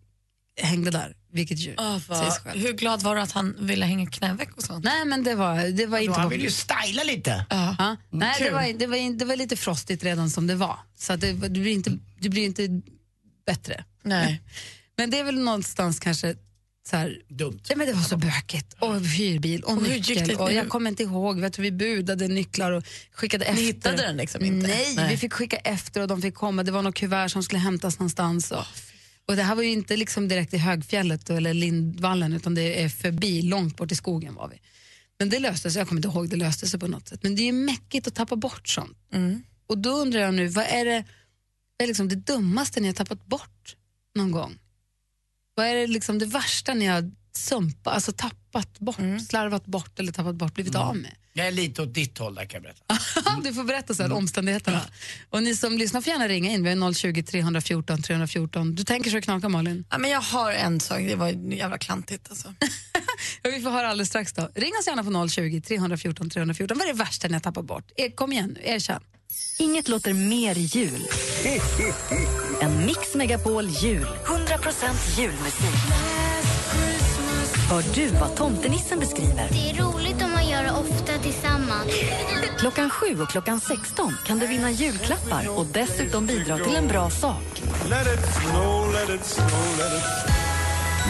hängde 0.63 0.91
där. 0.91 1.15
Vilket 1.33 1.59
ju 1.59 1.77
själv. 1.77 2.61
hur 2.63 2.73
glad 2.73 3.03
var 3.03 3.17
du 3.17 3.21
att 3.23 3.33
han 3.33 3.57
ville 3.67 3.87
hänga 3.87 4.07
knäveck 4.11 4.57
och 4.57 4.63
sånt? 4.63 4.85
Nej 4.85 5.05
men 5.05 5.25
det 5.25 5.35
var, 5.35 5.69
det 5.69 5.87
var 5.87 5.99
inte 5.99 6.13
Han 6.13 6.23
på- 6.23 6.29
vill 6.29 6.43
ju 6.43 6.51
styla 6.51 7.03
lite. 7.03 7.47
Ja. 7.51 7.97
Nej, 8.11 8.35
det 8.39 8.51
var, 8.51 8.79
det, 8.79 8.87
var, 8.87 9.19
det 9.19 9.25
var 9.25 9.37
lite 9.37 9.57
frostigt 9.57 10.05
redan 10.05 10.31
som 10.31 10.47
det 10.47 10.55
var. 10.55 10.79
Så 10.99 11.13
att 11.13 11.21
det, 11.21 11.33
det, 11.33 11.49
blir 11.49 11.73
inte, 11.73 11.99
det 12.21 12.29
blir 12.29 12.45
inte 12.45 12.69
bättre. 13.47 13.85
Nej. 14.03 14.43
Men 14.97 15.11
det 15.11 15.19
är 15.19 15.25
väl 15.25 15.39
någonstans 15.39 16.01
kanske 16.01 16.35
så 16.91 16.97
här, 16.97 17.19
Dumt. 17.29 17.61
Nej, 17.69 17.77
men 17.79 17.87
det 17.87 17.93
var 17.93 18.03
så 18.03 18.17
bökigt. 18.17 18.77
Och 18.79 19.01
hyrbil 19.01 19.63
och 19.63 19.73
Och 19.73 19.83
nyckel. 19.83 20.29
det 20.29 20.37
Och 20.37 20.53
jag 20.53 20.69
kommer 20.69 20.91
inte 20.91 21.03
ihåg. 21.03 21.41
Jag 21.41 21.53
tror 21.53 21.63
vi 21.63 21.73
budade 21.73 22.29
nycklar 22.29 22.73
och 22.73 22.85
skickade 23.13 23.45
efter. 23.45 23.63
hittade 23.63 23.97
den 23.97 24.17
liksom 24.17 24.45
inte? 24.45 24.67
Nej, 24.69 24.93
Nej. 24.97 25.09
vi 25.11 25.17
fick 25.17 25.33
skicka 25.33 25.57
efter 25.57 26.01
och 26.01 26.09
de 26.09 26.23
fick 26.23 26.35
komma. 26.35 26.63
Det 26.63 26.73
var 26.73 26.83
något 26.83 26.95
kuvert 26.95 27.29
som 27.29 27.43
skulle 27.43 27.59
hämtas 27.59 27.99
någonstans. 27.99 28.51
Och, 28.53 28.65
och 29.27 29.37
det 29.37 29.43
här 29.43 29.55
var 29.55 29.63
ju 29.63 29.71
inte 29.71 29.97
liksom 29.97 30.29
direkt 30.29 30.55
i 30.55 30.59
Högfjället 30.59 31.31
eller 31.31 31.55
Lindvallen 31.55 32.33
utan 32.33 32.55
det 32.55 32.83
är 32.83 32.89
förbi, 32.89 33.43
långt 33.43 33.77
bort 33.77 33.93
i 33.93 33.95
skogen 33.95 34.35
var 34.35 34.49
vi. 34.49 34.61
Men 35.19 35.29
det 35.29 35.39
löste 35.39 35.71
sig, 35.71 35.81
jag 35.81 35.89
kommer 35.89 35.99
inte 35.99 36.19
ihåg, 36.19 36.29
det 36.29 36.37
löste 36.37 36.67
sig 36.67 36.81
på 36.81 36.87
något 36.89 37.09
sätt. 37.09 37.23
Men 37.23 37.37
det 37.37 37.43
är 37.43 37.47
ju 37.47 37.53
mäckigt 37.53 38.07
att 38.07 38.15
tappa 38.15 38.37
bort 38.37 38.69
sånt. 38.69 38.99
Och 39.67 39.79
då 39.79 39.91
undrar 39.91 40.21
jag 40.21 40.35
nu, 40.35 40.47
vad 40.49 40.65
är 40.65 40.85
det, 40.85 41.05
vad 41.77 41.85
är 41.85 41.87
liksom 41.87 42.09
det 42.09 42.17
dummaste 42.17 42.81
ni 42.81 42.87
har 42.87 42.95
tappat 42.95 43.27
bort 43.27 43.77
någon 44.15 44.31
gång? 44.31 44.59
Vad 45.55 45.67
är 45.67 45.75
det, 45.75 45.87
liksom 45.87 46.19
det 46.19 46.27
värsta 46.27 46.75
ni 46.75 46.87
har 46.87 47.11
sumpat, 47.37 47.95
alltså 47.95 48.13
tappat 48.13 48.79
bort, 48.79 48.97
slarvat 49.29 49.67
bort 49.67 49.99
eller 49.99 50.13
tappat 50.13 50.35
bort, 50.35 50.55
blivit 50.55 50.75
av 50.75 50.97
med? 50.97 51.15
Jag 51.33 51.47
är 51.47 51.53
lite 51.53 51.83
åt 51.83 51.95
ditt 51.95 52.19
håll 52.19 52.35
där 52.35 52.45
kan 52.45 52.63
jag 52.63 52.63
berätta. 52.63 53.41
du 53.45 53.55
får 53.55 53.65
berätta 53.65 53.95
sen 53.95 54.13
omständigheterna. 54.13 54.81
Och 55.31 55.43
ni 55.43 55.57
som 55.57 55.79
lyssnar 55.79 56.01
får 56.01 56.13
gärna 56.13 56.29
ringa 56.29 56.51
in, 56.51 56.63
vi 56.65 56.71
har 56.71 56.93
020 56.93 57.23
314 57.23 58.03
314. 58.03 58.75
Du 58.75 58.85
tänker 58.85 59.11
så 59.11 59.17
det 59.17 59.23
knakar 59.23 59.49
Malin? 59.49 59.85
Ja, 59.91 59.99
men 59.99 60.11
jag 60.11 60.21
har 60.21 60.53
en 60.53 60.81
sak, 60.81 60.99
det 60.99 61.15
var 61.15 61.29
jävla 61.29 61.79
klantigt 61.79 62.27
alltså. 62.31 62.55
Ja, 63.43 63.51
vi 63.51 63.61
får 63.61 63.71
höra 63.71 63.89
alldeles 63.89 64.09
strax 64.09 64.33
då. 64.33 64.49
Ring 64.55 64.73
oss 64.81 64.87
gärna 64.87 65.05
på 65.05 65.29
020 65.29 65.61
314 65.61 66.31
314. 66.31 66.79
Vad 66.79 66.89
är 66.89 66.93
det 66.93 66.99
värsta 66.99 67.29
ni 67.29 67.35
har 67.35 67.41
tappat 67.41 67.65
bort? 67.65 67.85
Er, 67.97 68.11
kom 68.11 68.33
igen 68.33 68.51
nu, 68.55 68.61
erkänn. 68.71 69.01
Inget 69.59 69.89
låter 69.89 70.13
mer 70.13 70.55
jul 70.55 71.07
än 72.61 72.87
Mix 72.87 73.15
Megapol 73.15 73.69
Jul. 73.69 74.07
100% 74.27 75.21
julmusik. 75.21 76.16
Hör 77.71 77.83
du 77.95 78.07
vad 78.07 78.37
tomtenissen 78.37 78.99
beskriver? 78.99 79.49
Det 79.51 79.71
är 79.71 79.75
roligt 79.83 80.23
om 80.23 80.31
man 80.31 80.49
gör 80.49 80.63
det 80.63 80.71
ofta 80.71 81.19
tillsammans. 81.23 81.91
Klockan 82.59 82.91
7 82.91 83.21
och 83.23 83.29
klockan 83.29 83.61
16 83.61 84.15
kan 84.27 84.39
du 84.39 84.47
vinna 84.47 84.71
julklappar 84.71 85.59
och 85.59 85.67
dessutom 85.67 86.27
bidra 86.27 86.59
till 86.59 86.77
en 86.77 86.89
bra 86.89 87.11
sak. 87.11 87.63
Let 87.91 88.07
it 88.07 88.25
snow, 88.35 88.93
let 88.93 89.21
it 89.21 89.25
snow, 89.25 89.49
let 89.79 89.93
it 89.99 90.37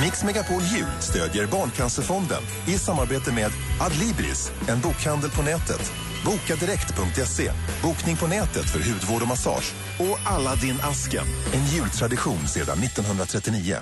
Mix 0.02 0.24
Megapol 0.24 0.62
Jul 0.62 0.86
stödjer 1.00 1.46
Barncancerfonden 1.46 2.42
i 2.66 2.78
samarbete 2.78 3.32
med 3.32 3.52
Adlibris, 3.80 4.52
en 4.68 4.80
bokhandel 4.80 5.30
på 5.30 5.42
nätet. 5.42 5.92
Bokadirekt.se, 6.24 7.52
bokning 7.82 8.16
på 8.16 8.26
nätet 8.26 8.70
för 8.70 8.78
hudvård 8.78 9.22
och 9.22 9.28
massage. 9.28 9.74
Och 9.98 10.32
Aladdin-asken, 10.32 11.26
en 11.54 11.64
jultradition 11.66 12.48
sedan 12.48 12.78
1939. 12.78 13.76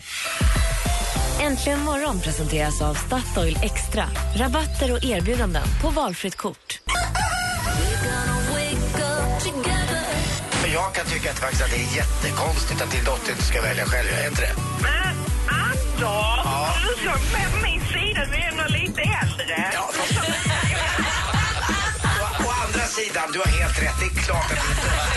Äntligen 1.40 1.80
morgon 1.80 2.20
presenteras 2.20 2.82
av 2.82 2.94
Statoil 2.94 3.58
Extra. 3.62 4.04
Rabatter 4.36 4.92
och 4.92 5.04
erbjudanden 5.04 5.62
på 5.82 5.90
valfritt 5.90 6.36
kort. 6.36 6.80
Men 10.62 10.72
jag 10.72 10.94
kan 10.94 11.06
tycka 11.06 11.30
att, 11.30 11.38
faktiskt 11.38 11.62
att 11.62 11.70
det 11.70 11.76
är 11.76 11.96
jättekonstigt 11.96 12.82
att 12.82 12.90
din 12.90 13.04
dotter 13.04 13.30
inte 13.30 13.42
ska 13.44 13.62
välja 13.62 13.84
själv. 13.84 14.08
Är 14.08 14.28
inte 14.28 14.40
det? 14.40 14.52
Men 14.82 15.16
Anders, 15.98 16.86
du 16.88 16.94
ska 17.00 17.10
med 17.10 17.52
på 17.52 17.58
min 17.66 17.80
sida, 17.80 18.20
du 18.30 18.36
är 18.36 18.48
ändå 18.50 18.64
lite 18.68 19.00
äldre. 19.00 19.70
Å, 22.22 22.46
å 22.46 22.50
andra 22.64 22.86
sidan, 22.86 23.32
du 23.32 23.38
har 23.38 23.46
helt 23.46 23.82
rätt. 23.82 23.96
Det 24.00 24.06
är 24.06 24.24
klart 24.24 24.50
att 24.52 24.58
du 24.58 25.13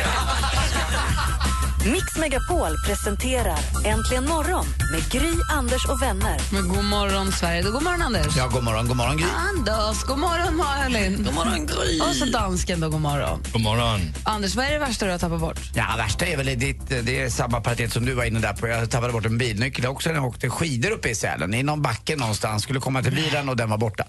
Mix 1.92 2.18
Megapol 2.18 2.76
presenterar 2.86 3.60
Äntligen 3.86 4.26
morgon 4.26 4.66
med 4.92 5.12
Gry, 5.12 5.34
Anders 5.52 5.86
och 5.86 6.02
vänner. 6.02 6.38
Men 6.54 6.68
god 6.68 6.84
morgon 6.84 7.32
Sverige, 7.32 7.62
god 7.62 7.84
morgon 7.84 8.02
Anders. 8.02 8.38
Ja, 8.38 8.48
god 8.48 8.64
morgon, 8.64 8.88
god 8.88 8.98
morgon 8.98 9.18
Gry. 9.18 9.26
Anders, 9.36 10.04
god 10.04 10.18
morgon 10.18 10.56
Malin. 10.58 11.24
God 11.24 11.34
morgon 11.34 11.66
Gry. 11.66 12.00
Och 12.00 12.16
så 12.16 12.26
dansken 12.26 12.80
då, 12.80 12.90
god 12.90 13.02
morgon. 13.02 13.44
God 13.54 13.62
morgon. 13.62 14.00
Anders, 14.24 14.56
vad 14.56 14.66
är 14.66 14.72
det 14.72 14.80
värsta 14.80 15.06
du 15.06 15.12
har 15.12 15.20
tappat 15.20 15.40
bort? 15.40 15.60
Ja, 15.76 15.86
värsta 15.98 16.26
är 16.26 16.38
väl 16.38 16.60
ditt, 16.60 16.90
det 16.90 17.22
är 17.22 17.30
samma 17.30 17.62
paritet 17.62 17.94
som 17.94 18.06
du 18.06 18.14
var 18.14 18.26
inne 18.26 18.40
där 18.40 18.54
på. 18.54 18.68
Jag 18.68 18.90
tappade 18.90 19.14
bort 19.14 19.26
en 19.26 19.38
bilnyckel 19.38 19.86
också 19.86 20.10
när 20.10 20.16
jag 20.16 20.26
åkte 20.26 20.50
skidor 20.50 20.92
uppe 20.92 21.10
i 21.10 21.16
Sälen. 21.16 21.54
I 21.54 21.64
någon 21.64 21.82
backe 21.82 22.16
någonstans. 22.16 22.64
Skulle 22.64 22.80
komma 22.80 23.04
till 23.04 23.16
bilen 23.16 23.50
och 23.50 23.58
den 23.58 23.70
var 23.70 23.78
borta. 23.78 24.04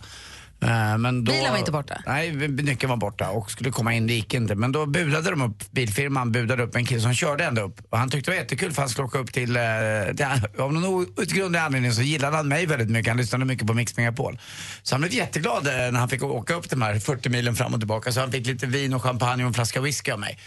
Eh, 0.63 0.99
Men 0.99 1.25
då, 1.25 1.33
Bilen 1.33 1.51
var 1.51 1.59
inte 1.59 1.73
borta? 1.73 2.03
Nej, 2.07 2.33
nyckeln 2.49 2.91
var 2.91 2.97
borta 2.97 3.31
och 3.31 3.51
skulle 3.51 3.71
komma 3.71 3.95
in, 3.95 4.07
det 4.07 4.13
gick 4.15 4.35
inte. 4.35 4.55
Men 4.55 4.73
då 4.73 4.87
budade 4.87 5.31
de 5.31 5.43
upp, 5.43 5.71
bilfirman 5.71 6.33
budade 6.33 6.63
upp 6.63 6.77
en 6.77 6.85
kille 6.87 7.01
som 7.01 7.15
körde 7.15 7.45
ända 7.45 7.63
upp. 7.63 7.81
Och 7.91 7.99
han 7.99 8.11
tyckte 8.11 8.31
det 8.31 8.35
var 8.37 8.43
jättekul 8.43 8.73
för 8.73 8.83
han 8.83 8.89
skulle 8.89 9.07
åka 9.07 9.19
upp 9.19 9.33
till, 9.33 9.57
eh, 9.57 9.63
till 10.17 10.27
av 10.61 10.73
någon 10.73 10.85
outgrundlig 10.85 11.59
anledning 11.59 11.93
så 11.93 12.03
gillade 12.03 12.37
han 12.37 12.49
mig 12.49 12.67
väldigt 12.67 12.91
mycket. 12.91 13.09
Han 13.09 13.17
lyssnade 13.17 13.45
mycket 13.45 13.67
på 13.67 13.75
Mix 13.75 13.97
Megapol. 13.97 14.39
Så 14.83 14.95
han 14.95 15.01
blev 15.01 15.13
jätteglad 15.13 15.67
eh, 15.67 15.73
när 15.73 15.99
han 16.01 16.09
fick 16.09 16.23
åka 16.23 16.55
upp 16.55 16.71
de 16.71 16.83
här 16.83 16.99
40 16.99 17.29
milen 17.29 17.57
fram 17.57 17.75
och 17.75 17.81
tillbaka. 17.81 18.13
Så 18.13 18.21
han 18.21 18.33
fick 18.33 18.47
lite 18.47 18.67
vin 18.67 18.95
och 18.95 19.03
champagne 19.03 19.43
och 19.45 19.49
en 19.49 19.55
flaska 19.55 19.81
whisky 19.81 20.11
av 20.11 20.21
mig. 20.21 20.39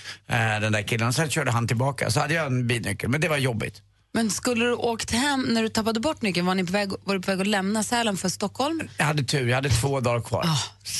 Den 0.61 0.71
där 0.71 0.81
killen. 0.81 1.13
Sen 1.13 1.29
körde 1.29 1.51
han 1.51 1.67
tillbaka. 1.67 2.11
Så 2.11 2.19
hade 2.19 2.33
jag 2.33 2.45
en 2.45 2.67
bilnyckel, 2.67 3.09
men 3.09 3.21
det 3.21 3.27
var 3.29 3.37
jobbigt. 3.37 3.81
Men 4.13 4.29
skulle 4.31 4.65
du 4.65 4.73
åkt 4.73 5.11
hem 5.11 5.41
när 5.41 5.61
du 5.63 5.69
tappade 5.69 5.99
bort 5.99 6.21
nyckeln? 6.21 6.45
Var, 6.47 6.55
ni 6.55 6.63
på 6.65 6.71
väg, 6.71 6.89
var 7.03 7.13
du 7.15 7.21
på 7.21 7.31
väg 7.31 7.41
att 7.41 7.47
lämna 7.47 7.83
Sälen 7.83 8.17
för 8.17 8.29
Stockholm? 8.29 8.81
Jag 8.97 9.05
hade 9.05 9.23
tur, 9.23 9.47
jag 9.47 9.55
hade 9.55 9.69
två 9.69 9.99
dagar 9.99 10.21
kvar. 10.21 10.45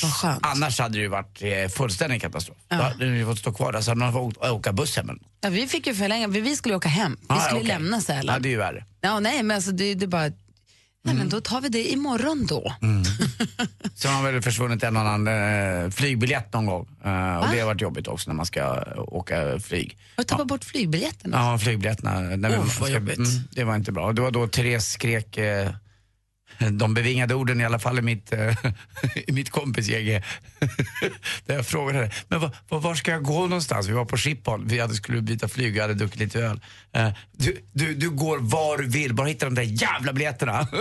vad 0.02 0.12
skönt. 0.14 0.38
Annars 0.42 0.78
hade 0.78 0.94
det 0.98 1.02
ju 1.02 1.08
varit 1.08 1.42
eh, 1.42 1.68
fullständig 1.76 2.22
katastrof. 2.22 2.56
Då 2.68 2.76
hade 2.76 3.06
vi 3.10 3.24
fått 3.24 3.38
stå 3.38 3.52
kvar 3.52 3.72
där, 3.72 3.80
så 3.80 3.90
hade 3.90 3.98
man 3.98 4.12
fått 4.12 4.36
åka 4.36 4.72
buss 4.72 4.96
hem. 4.96 5.18
Ja, 5.40 5.48
vi 5.50 5.66
fick 5.66 5.86
ju 5.86 5.94
förlänga, 5.94 6.28
vi 6.28 6.56
skulle 6.56 6.74
åka 6.74 6.88
hem. 6.88 7.16
Vi 7.20 7.26
Ah, 7.28 7.40
skulle 7.40 7.56
okej. 7.60 7.68
lämna 7.68 8.00
Sälen. 8.00 8.34
Ja, 8.34 8.38
det 8.40 8.48
är 8.48 8.50
ju 8.50 8.56
värre. 8.56 8.84
Ja, 9.00 9.20
nej, 9.20 9.42
men 9.42 9.54
alltså 9.54 9.70
det, 9.72 9.94
det 9.94 10.04
är 10.04 10.08
bara... 10.08 10.30
Nej, 11.04 11.14
men 11.14 11.28
då 11.28 11.40
tar 11.40 11.60
vi 11.60 11.68
det 11.68 11.92
imorgon 11.92 12.46
då. 12.46 12.74
Så 13.94 14.08
har 14.08 14.32
väl 14.32 14.42
försvunnit 14.42 14.82
en 14.82 14.96
annan 14.96 15.28
eh, 15.28 15.90
flygbiljett 15.90 16.52
någon 16.52 16.66
gång. 16.66 16.88
Eh, 17.04 17.36
och 17.36 17.46
det 17.52 17.60
har 17.60 17.66
varit 17.66 17.80
jobbigt 17.80 18.08
också 18.08 18.30
när 18.30 18.34
man 18.34 18.46
ska 18.46 18.60
eh, 18.60 18.98
åka 18.98 19.58
flyg. 19.60 19.98
Har 20.16 20.24
du 20.24 20.28
tappat 20.28 20.46
bort 20.46 20.64
flygbiljetterna? 20.64 21.36
Ja, 21.36 21.58
flygbiljetterna. 21.58 22.20
När 22.20 22.48
vi- 22.48 22.54
Oh, 22.56 22.60
vad 22.60 22.70
ska- 22.70 22.88
jobbigt. 22.88 23.16
Mm, 23.18 23.30
det 23.50 23.64
var 23.64 23.76
inte 23.76 23.92
bra. 23.92 24.12
Det 24.12 24.22
var 24.22 24.30
då 24.30 24.46
Therese 24.48 24.86
skrek 24.92 25.38
eh, 25.38 25.70
de 26.70 26.94
bevingade 26.94 27.34
orden 27.34 27.60
i 27.60 27.64
alla 27.64 27.78
fall 27.78 27.98
i 27.98 28.02
mitt, 28.02 28.32
eh, 28.32 28.54
i 29.26 29.32
mitt 29.32 29.50
kompisgäng. 29.50 30.08
eh, 30.08 30.22
Där 31.46 31.54
jag 31.54 31.66
frågade 31.66 32.10
men 32.28 32.40
var, 32.40 32.50
var, 32.68 32.94
ska 32.94 33.10
jag 33.10 33.22
gå 33.22 33.40
någonstans? 33.40 33.88
Vi 33.88 33.92
var 33.92 34.04
på 34.04 34.16
Schiphol, 34.16 34.64
vi 34.66 34.78
hade, 34.80 34.94
skulle 34.94 35.20
byta 35.22 35.48
flyg, 35.48 35.76
jag 35.76 35.82
hade 35.82 35.94
druckit 35.94 36.18
lite 36.20 36.40
öl. 36.40 36.60
Eh, 36.92 37.08
Du, 37.32 37.58
du, 37.72 37.94
du 37.94 38.10
går 38.10 38.38
var 38.38 38.78
du 38.78 38.88
vill, 38.88 39.14
bara 39.14 39.26
hitta 39.28 39.46
de 39.46 39.54
där 39.54 39.62
jävla 39.62 40.12
biljetterna. 40.12 40.68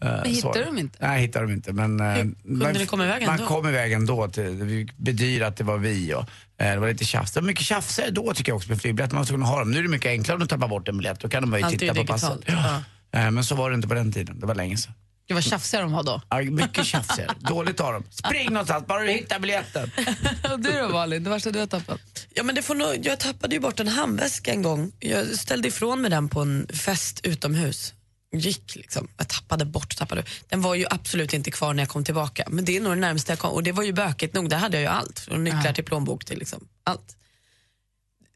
Men 0.00 0.24
hittade 0.24 0.64
de 0.64 0.78
inte? 0.78 0.98
Nej, 1.00 1.20
hittade 1.20 1.46
de 1.46 1.52
inte. 1.52 1.72
Men, 1.72 2.00
eh, 2.00 2.24
man, 2.44 2.72
ni 2.72 2.86
komma 2.86 3.04
iväg 3.04 3.26
man 3.26 3.34
ändå? 3.34 3.46
kom 3.46 3.68
iväg 3.68 3.92
ändå. 3.92 4.28
Till, 4.28 4.42
vi 4.42 4.88
bedyra 4.96 5.46
att 5.46 5.56
det 5.56 5.64
var 5.64 5.78
vi. 5.78 6.14
Och, 6.14 6.20
eh, 6.60 6.72
det 6.72 6.78
var 6.78 6.88
lite 6.88 7.04
tjafs. 7.04 7.32
Det 7.32 7.40
var 7.40 7.46
mycket 7.46 7.64
tjafs 7.64 8.00
då 8.10 8.34
tycker 8.34 8.52
jag 8.52 8.56
också 8.56 8.68
med 8.70 8.80
flygbiljetter. 8.80 9.14
Man 9.14 9.20
var 9.22 9.26
tvungen 9.26 9.46
att 9.46 9.52
ha 9.52 9.58
dem. 9.58 9.70
Nu 9.70 9.78
är 9.78 9.82
det 9.82 9.88
mycket 9.88 10.10
enklare 10.10 10.42
att 10.42 10.48
tappa 10.48 10.68
bort 10.68 10.88
en 10.88 10.96
biljett. 10.98 11.20
Då 11.20 11.28
kan 11.28 11.50
de 11.50 11.58
ju 11.70 11.78
titta 11.78 11.94
på 11.94 12.04
passet. 12.04 12.46
digitalt. 12.46 12.84
Eh, 13.16 13.30
Men 13.30 13.44
så 13.44 13.54
var 13.54 13.70
det 13.70 13.74
inte 13.74 13.88
på 13.88 13.94
den 13.94 14.12
tiden. 14.12 14.40
Det 14.40 14.46
var 14.46 14.54
länge 14.54 14.76
sedan. 14.76 14.92
Det 15.28 15.34
var 15.34 15.40
tjafsiga 15.40 15.80
de 15.80 15.92
var 15.92 16.02
då. 16.02 16.22
Ja, 16.30 16.42
mycket 16.42 16.86
tjafsigare. 16.86 17.34
Dåligt 17.40 17.80
av 17.80 17.92
dem. 17.92 18.04
Spring 18.10 18.52
någonstans, 18.52 18.86
bara 18.86 19.02
du 19.02 19.10
hittar 19.10 19.38
biljetten. 19.38 19.90
Och 20.52 20.60
du 20.60 20.72
då 20.72 20.88
Malin, 20.88 21.24
det 21.24 21.30
värsta 21.30 21.50
du 21.50 21.58
har 21.58 21.66
tappat? 21.66 22.00
Ja, 22.34 22.42
men 22.42 22.54
det 22.54 22.62
får 22.62 22.74
nog, 22.74 23.06
jag 23.06 23.20
tappade 23.20 23.54
ju 23.54 23.60
bort 23.60 23.80
en 23.80 23.88
handväska 23.88 24.50
en 24.52 24.62
gång. 24.62 24.92
Jag 25.00 25.26
ställde 25.26 25.68
ifrån 25.68 26.00
mig 26.00 26.10
den 26.10 26.28
på 26.28 26.40
en 26.40 26.66
fest 26.68 27.20
utomhus. 27.22 27.94
Gick 28.32 28.76
liksom. 28.76 29.08
Jag 29.16 29.28
tappade 29.28 29.64
bort, 29.64 29.96
tappade. 29.96 30.24
Den 30.48 30.62
var 30.62 30.74
ju 30.74 30.86
absolut 30.90 31.32
inte 31.34 31.50
kvar 31.50 31.74
när 31.74 31.82
jag 31.82 31.90
kom 31.90 32.04
tillbaka. 32.04 32.44
Men 32.50 32.64
det 32.64 32.76
är 32.76 32.80
nog 32.80 32.92
det 32.92 33.00
närmaste 33.00 33.32
jag 33.32 33.38
kom. 33.38 33.50
Och 33.50 33.62
det 33.62 33.72
var 33.72 33.82
ju 33.82 33.92
bökigt 33.92 34.34
nog. 34.34 34.48
Där 34.50 34.56
hade 34.56 34.76
jag 34.76 34.82
ju 34.82 34.88
allt. 34.88 35.18
Från 35.20 35.44
nycklar 35.44 35.72
till 35.72 35.84
plånbok 35.84 36.24
till 36.24 36.38
liksom 36.38 36.68
allt. 36.84 37.16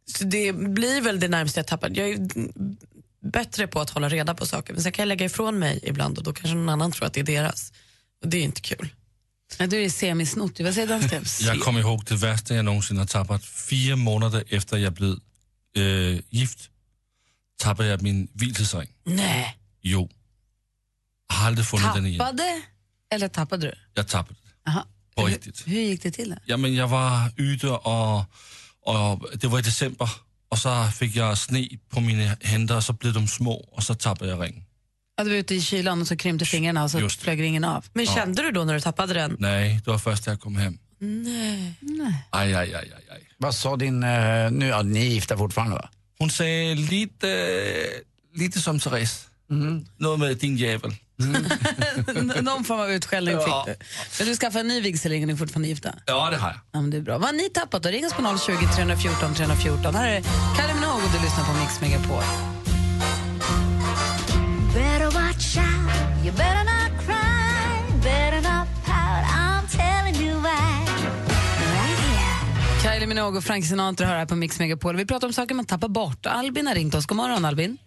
Så 0.07 0.25
det 0.25 0.53
blir 0.53 1.01
väl 1.01 1.21
det 1.21 1.29
närmaste 1.29 1.61
jag 1.61 1.67
tappade. 1.67 2.01
Jag 2.01 2.31
bättre 3.23 3.67
på 3.67 3.81
att 3.81 3.91
hålla 3.91 4.09
reda 4.09 4.35
på 4.35 4.47
saker. 4.47 4.73
Men 4.73 4.83
sen 4.83 4.93
kan 4.93 5.03
jag 5.03 5.09
lägga 5.09 5.27
ifrån 5.27 5.59
mig 5.59 5.81
ibland 5.83 6.19
och 6.19 6.25
då 6.25 6.33
kanske 6.33 6.55
någon 6.55 6.69
annan 6.69 6.93
tror 6.93 7.07
att 7.07 7.15
det 7.15 7.21
är 7.21 7.25
deras. 7.25 7.73
Och 8.23 8.29
det 8.29 8.37
är 8.37 8.43
inte 8.43 8.61
kul. 8.61 8.89
Ja, 9.59 9.67
du 9.67 9.85
är 9.85 9.91
semisnottig. 9.91 10.65
Vad 10.65 10.75
säger 10.75 10.89
dansken? 10.89 11.25
Jag 11.41 11.61
kommer 11.61 11.81
ihåg 11.81 12.05
det 12.05 12.15
värsta 12.15 12.55
jag 12.55 12.65
någonsin 12.65 12.99
har 12.99 13.07
tappat. 13.07 13.45
Fyra 13.45 13.97
månader 13.97 14.45
efter 14.49 14.77
jag 14.77 14.93
blev 14.93 15.17
øh, 15.77 16.21
gift 16.31 16.71
tappade 17.59 17.89
jag 17.89 18.03
min 18.03 18.29
vigselring. 18.33 18.91
Nej. 19.05 19.57
Jo. 19.83 20.09
Jag 21.29 21.37
har 21.37 21.47
aldrig 21.47 21.67
funnit 21.67 21.95
den 21.95 22.07
igen. 22.07 22.19
Tappade 22.19 22.62
eller 23.11 23.29
tappade 23.29 23.67
du? 23.67 23.75
Jag 23.95 24.09
tappade 24.09 24.39
Aha. 24.69 24.85
på 25.15 25.27
riktigt. 25.27 25.67
Hur 25.67 25.81
gick 25.81 26.03
det 26.03 26.11
till? 26.11 26.31
Då? 26.31 26.37
Jamen, 26.47 26.75
jag 26.75 26.89
var 26.89 27.33
ute 27.37 27.69
och, 27.69 28.19
och 28.83 29.27
det 29.35 29.47
var 29.47 29.59
i 29.59 29.62
december 29.62 30.11
och 30.50 30.59
så 30.59 30.85
fick 30.99 31.16
jag 31.16 31.38
sne 31.38 31.69
på 31.88 32.00
mina 32.00 32.37
händer 32.40 32.76
och 32.76 32.85
så 32.85 32.92
blev 32.92 33.12
de 33.12 33.28
små 33.28 33.52
och 33.73 33.83
så 33.83 33.95
tappade 33.95 34.30
jag 34.30 34.42
ringen. 34.42 34.64
Ja, 35.16 35.25
du 35.25 35.30
var 35.30 35.37
ute 35.37 35.54
i 35.54 35.61
kylan 35.61 36.00
och 36.00 36.07
så 36.07 36.16
krympte 36.16 36.45
fingrarna 36.45 36.85
och 36.85 36.90
så 36.90 37.00
Just 37.00 37.23
flög 37.23 37.40
ringen 37.42 37.64
av. 37.64 37.85
Men 37.92 38.04
Ja. 38.04 38.14
kände 38.14 38.42
du 38.42 38.50
då 38.50 38.64
när 38.64 38.75
du 38.75 38.80
tappade 38.80 39.14
den? 39.14 39.37
Nej, 39.38 39.80
det 39.85 39.90
var 39.90 39.99
först 39.99 40.26
när 40.26 40.33
jag 40.33 40.40
kom 40.40 40.57
hem. 40.57 40.78
Nej. 40.99 41.75
Aj, 42.30 42.54
aj, 42.54 42.75
aj, 42.75 42.92
aj, 42.97 43.04
aj. 43.11 43.28
Vad 43.38 43.54
sa 43.54 43.76
din, 43.76 44.02
eh, 44.02 44.50
nu, 44.50 44.66
ja, 44.66 44.83
ni 44.83 45.07
är 45.07 45.11
gifta 45.11 45.37
fortfarande 45.37 45.75
va? 45.76 45.88
Hon 46.19 46.30
säger 46.30 46.76
lite, 46.76 47.26
lite 48.35 48.61
som 48.61 48.80
Therese. 48.80 49.26
Mm. 49.50 49.85
Något 49.99 50.19
med 50.21 50.37
din 50.37 50.57
jävel. 50.57 50.95
Någon 52.43 52.65
form 52.65 52.81
av 52.81 52.91
utskällning 52.93 53.35
Ja. 53.35 53.65
fick 53.67 53.79
du. 53.79 53.85
Men 54.19 54.29
du 54.29 54.37
skaffade 54.37 54.61
en 54.61 54.69
ny 54.69 54.81
vigselring 54.81 55.23
och 55.23 55.27
ni 55.27 55.33
är 55.33 55.37
fortfarande 55.37 55.69
gifta? 55.69 55.95
Ja, 56.07 56.31
det 56.31 56.37
har 56.37 56.49
jag. 56.49 56.57
Ja, 56.73 56.81
men 56.81 56.91
det 56.91 56.97
är 56.97 57.00
bra. 57.00 57.19
Vad 57.19 57.27
har 57.29 57.33
ni 57.33 57.50
tappat 57.50 57.83
då? 57.83 57.89
Ring 57.89 58.07
oss 58.07 58.12
på 58.12 58.39
020 58.39 58.67
314 58.77 59.35
314. 59.35 59.95
Här 59.95 60.09
är 60.09 60.23
Kylie 60.57 60.75
Minogue 60.75 61.05
och 61.07 61.11
du 61.12 61.19
lyssnar 61.25 61.45
på 61.45 61.53
Mix 61.61 61.81
Megapol. 61.81 62.23
Better 64.75 65.05
watch 65.11 65.57
out, 65.57 66.25
you 66.25 66.33
better 66.37 66.65
not 66.65 67.07
cry, 67.07 68.00
better 68.03 68.37
not 68.41 68.69
pout, 68.85 69.25
I'm 69.25 69.67
telling 69.77 70.27
you 70.27 70.41
why. 70.41 70.85
Right 71.73 71.99
here. 71.99 72.83
Kylie 72.95 73.07
Minogue 73.07 73.39
och 73.39 73.45
Frank 73.45 73.65
Sinatra 73.65 74.07
hör 74.07 74.17
här 74.17 74.27
på 74.27 74.37
Mix 74.37 74.59
Megapol. 74.59 74.97
Vi 74.97 75.07
pratar 75.07 75.27
om 75.27 75.33
saker 75.33 75.55
man 75.55 75.65
tappar 75.65 75.89
bort. 75.89 76.27
Albin 76.27 76.67
har 76.67 76.75
ringt 76.75 76.95
oss. 76.95 77.07
God 77.07 77.17
morgon 77.17 77.45
Albin. 77.45 77.79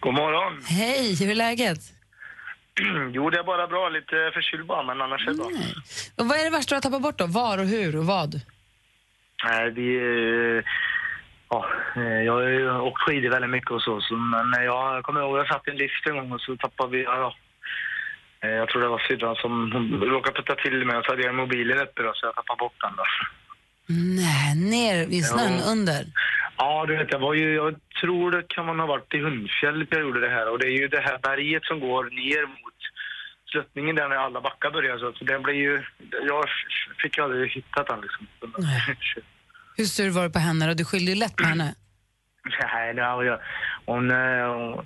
God 0.00 0.14
morgon. 0.14 0.62
Hej, 0.66 1.14
hur 1.14 1.30
är 1.30 1.34
läget? 1.34 1.80
Jo, 3.12 3.30
det 3.30 3.38
är 3.38 3.42
bara 3.44 3.66
bra. 3.66 3.88
Lite 3.88 4.30
förkyld 4.34 4.66
bara, 4.66 4.82
men 4.82 5.00
annars 5.00 5.26
är 5.26 5.30
det 5.30 5.36
bra. 5.36 5.46
Och 6.16 6.26
vad 6.28 6.38
är 6.40 6.44
det 6.44 6.50
värsta 6.50 6.74
du 6.74 6.76
har 6.76 6.80
tappat 6.82 7.02
bort 7.02 7.18
då? 7.18 7.26
Var 7.26 7.58
och 7.58 7.66
hur 7.66 7.96
och 7.96 8.06
vad? 8.06 8.40
Nej, 9.44 9.70
vi... 9.70 9.88
Ja, 11.50 11.66
eh, 11.96 12.02
jag 12.26 12.32
har 12.32 12.42
ju 12.48 12.70
åkt 12.80 13.02
skidor 13.02 13.30
väldigt 13.30 13.50
mycket 13.50 13.70
och 13.70 13.82
så, 13.82 14.00
så 14.00 14.14
men 14.16 14.62
jag 14.64 15.02
kommer 15.04 15.20
ihåg 15.20 15.38
jag 15.38 15.48
satt 15.48 15.68
i 15.68 15.70
en 15.70 15.76
lift 15.76 16.06
en 16.06 16.16
gång 16.16 16.32
och 16.32 16.40
så 16.40 16.56
tappade 16.56 16.90
vi... 16.96 17.02
Ja. 17.04 17.34
Eh, 18.42 18.50
jag 18.50 18.68
tror 18.68 18.82
det 18.82 18.88
var 18.88 18.98
syrran 19.08 19.36
som 19.36 19.52
råkade 20.02 20.36
putta 20.36 20.54
till 20.54 20.84
mig 20.84 20.96
och 20.96 21.04
så 21.04 21.12
hade 21.12 21.22
jag 21.22 21.34
mobilen 21.34 21.78
uppe 21.78 22.02
då, 22.02 22.12
så 22.14 22.26
jag 22.26 22.34
tappade 22.34 22.58
bort 22.58 22.74
den 22.80 22.92
då. 22.96 23.04
Nej, 24.20 24.54
ner 24.70 25.06
i 25.18 25.22
snön 25.22 25.58
Ja. 25.58 25.64
under. 25.72 26.04
Ja, 26.58 26.84
du 26.86 26.96
vet, 26.96 27.12
jag 27.12 27.18
var 27.18 27.34
ju... 27.34 27.54
Jag 27.54 27.74
tror 28.00 28.30
det 28.30 28.42
kan 28.48 28.66
man 28.66 28.80
ha 28.80 28.86
varit 28.86 29.14
i 29.14 29.18
Hundfjäll 29.18 29.86
jag 29.90 30.00
gjorde 30.00 30.20
det 30.20 30.28
här 30.28 30.50
och 30.50 30.58
det 30.58 30.66
är 30.66 30.78
ju 30.80 30.88
det 30.88 31.00
här 31.00 31.18
berget 31.18 31.64
som 31.64 31.80
går 31.80 32.04
ner 32.04 32.46
mot 32.46 32.78
sluttningen 33.50 33.96
där 33.96 34.08
när 34.08 34.16
alla 34.16 34.40
backar 34.40 34.70
börjar 34.70 34.98
så, 34.98 35.12
så 35.12 35.24
det 35.24 35.38
blir 35.38 35.54
ju... 35.54 35.84
Jag 36.26 36.44
fick 37.02 37.16
ju 37.16 37.24
aldrig 37.24 37.50
hittat 37.50 37.86
den 37.86 38.00
liksom. 38.00 38.26
Hur 39.76 39.84
sur 39.84 40.10
var 40.10 40.22
du 40.22 40.30
på 40.30 40.38
henne? 40.38 40.70
Och 40.70 40.76
du 40.76 40.84
skyllde 40.84 41.10
ju 41.12 41.18
lätt 41.18 41.36
på 41.36 41.44
henne. 41.44 41.74
Nej, 42.72 42.94
det 42.94 43.02
var 43.02 43.24
jag. 43.24 43.40
Hon, 43.86 44.10
eh, 44.10 44.46
hon, 44.46 44.84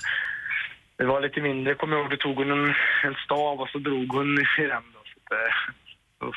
det 0.96 1.04
var 1.04 1.20
lite 1.20 1.40
mindre, 1.40 1.74
kommer 1.74 1.96
jag 1.96 2.02
ihåg, 2.02 2.10
då 2.10 2.16
tog 2.16 2.36
hon 2.36 2.50
en, 2.50 2.74
en 3.04 3.14
stav 3.24 3.60
och 3.60 3.68
så 3.68 3.78
drog 3.78 4.12
hon 4.12 4.38
i 4.58 4.66
den 4.72 4.84
då. 4.94 5.00
Så 5.10 5.16
att, 5.20 5.32
eh, 5.32 5.54
då 5.66 5.81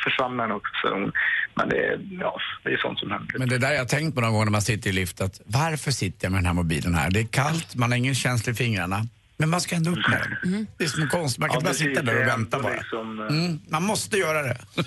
försvann 0.04 0.38
den 0.38 0.52
också. 0.52 1.12
Men 1.56 1.70
det, 1.70 2.00
ja, 2.20 2.40
det 2.64 2.70
är 2.74 2.78
sånt 2.78 3.00
som 3.00 3.12
händer. 3.12 3.40
Men 3.40 3.50
det 3.50 3.58
där 3.58 3.72
jag 3.72 3.80
har 3.80 3.86
tänkt 3.86 4.16
på 4.16 4.22
någon 4.22 4.34
gång 4.34 4.46
när 4.46 4.52
man 4.52 4.62
sitter 4.62 4.90
i 4.90 4.94
lift, 4.94 5.22
att 5.22 5.42
varför 5.46 5.92
sitter 5.92 6.26
jag 6.26 6.32
med 6.32 6.40
den 6.40 6.46
här 6.46 6.54
mobilen 6.54 6.96
här? 6.96 7.12
Det 7.12 7.20
är 7.20 7.28
kallt, 7.28 7.76
man 7.76 7.92
har 7.92 7.98
ingen 7.98 8.16
känsla 8.16 8.52
i 8.52 8.56
fingrarna. 8.56 9.02
Men 9.38 9.50
man 9.50 9.62
ska 9.62 9.76
ändå 9.76 9.92
upp 9.92 10.08
med 10.10 10.38
den. 10.42 10.68
Det 10.78 10.84
är 10.84 10.88
som 10.88 11.10
konstigt, 11.10 11.40
man 11.40 11.50
kan 11.50 11.60
Ja, 11.60 11.64
bara 11.66 11.74
sitta 11.74 12.02
där 12.02 12.22
och 12.22 12.28
vänta 12.28 12.60
bara. 12.60 12.74
liksom, 12.74 13.20
eh, 13.20 13.26
Mm, 13.28 13.60
man 13.70 13.84
måste 13.84 14.18
göra 14.18 14.42
det. 14.42 14.58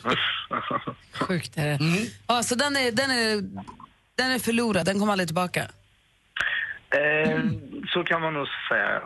Sjukt 1.20 1.52
är 1.58 1.66
det. 1.66 1.78
Ja, 2.26 2.42
så 2.42 2.54
den 2.54 2.76
är, 2.76 2.92
den, 2.92 3.10
är, 3.10 3.34
den 4.16 4.30
är 4.30 4.38
förlorad, 4.38 4.86
den 4.86 4.98
kommer 4.98 5.12
aldrig 5.12 5.28
tillbaka. 5.28 5.60
Eh, 6.90 7.40
så 7.92 8.04
kan 8.04 8.20
man 8.20 8.34
nog 8.34 8.46
säga. 8.68 9.00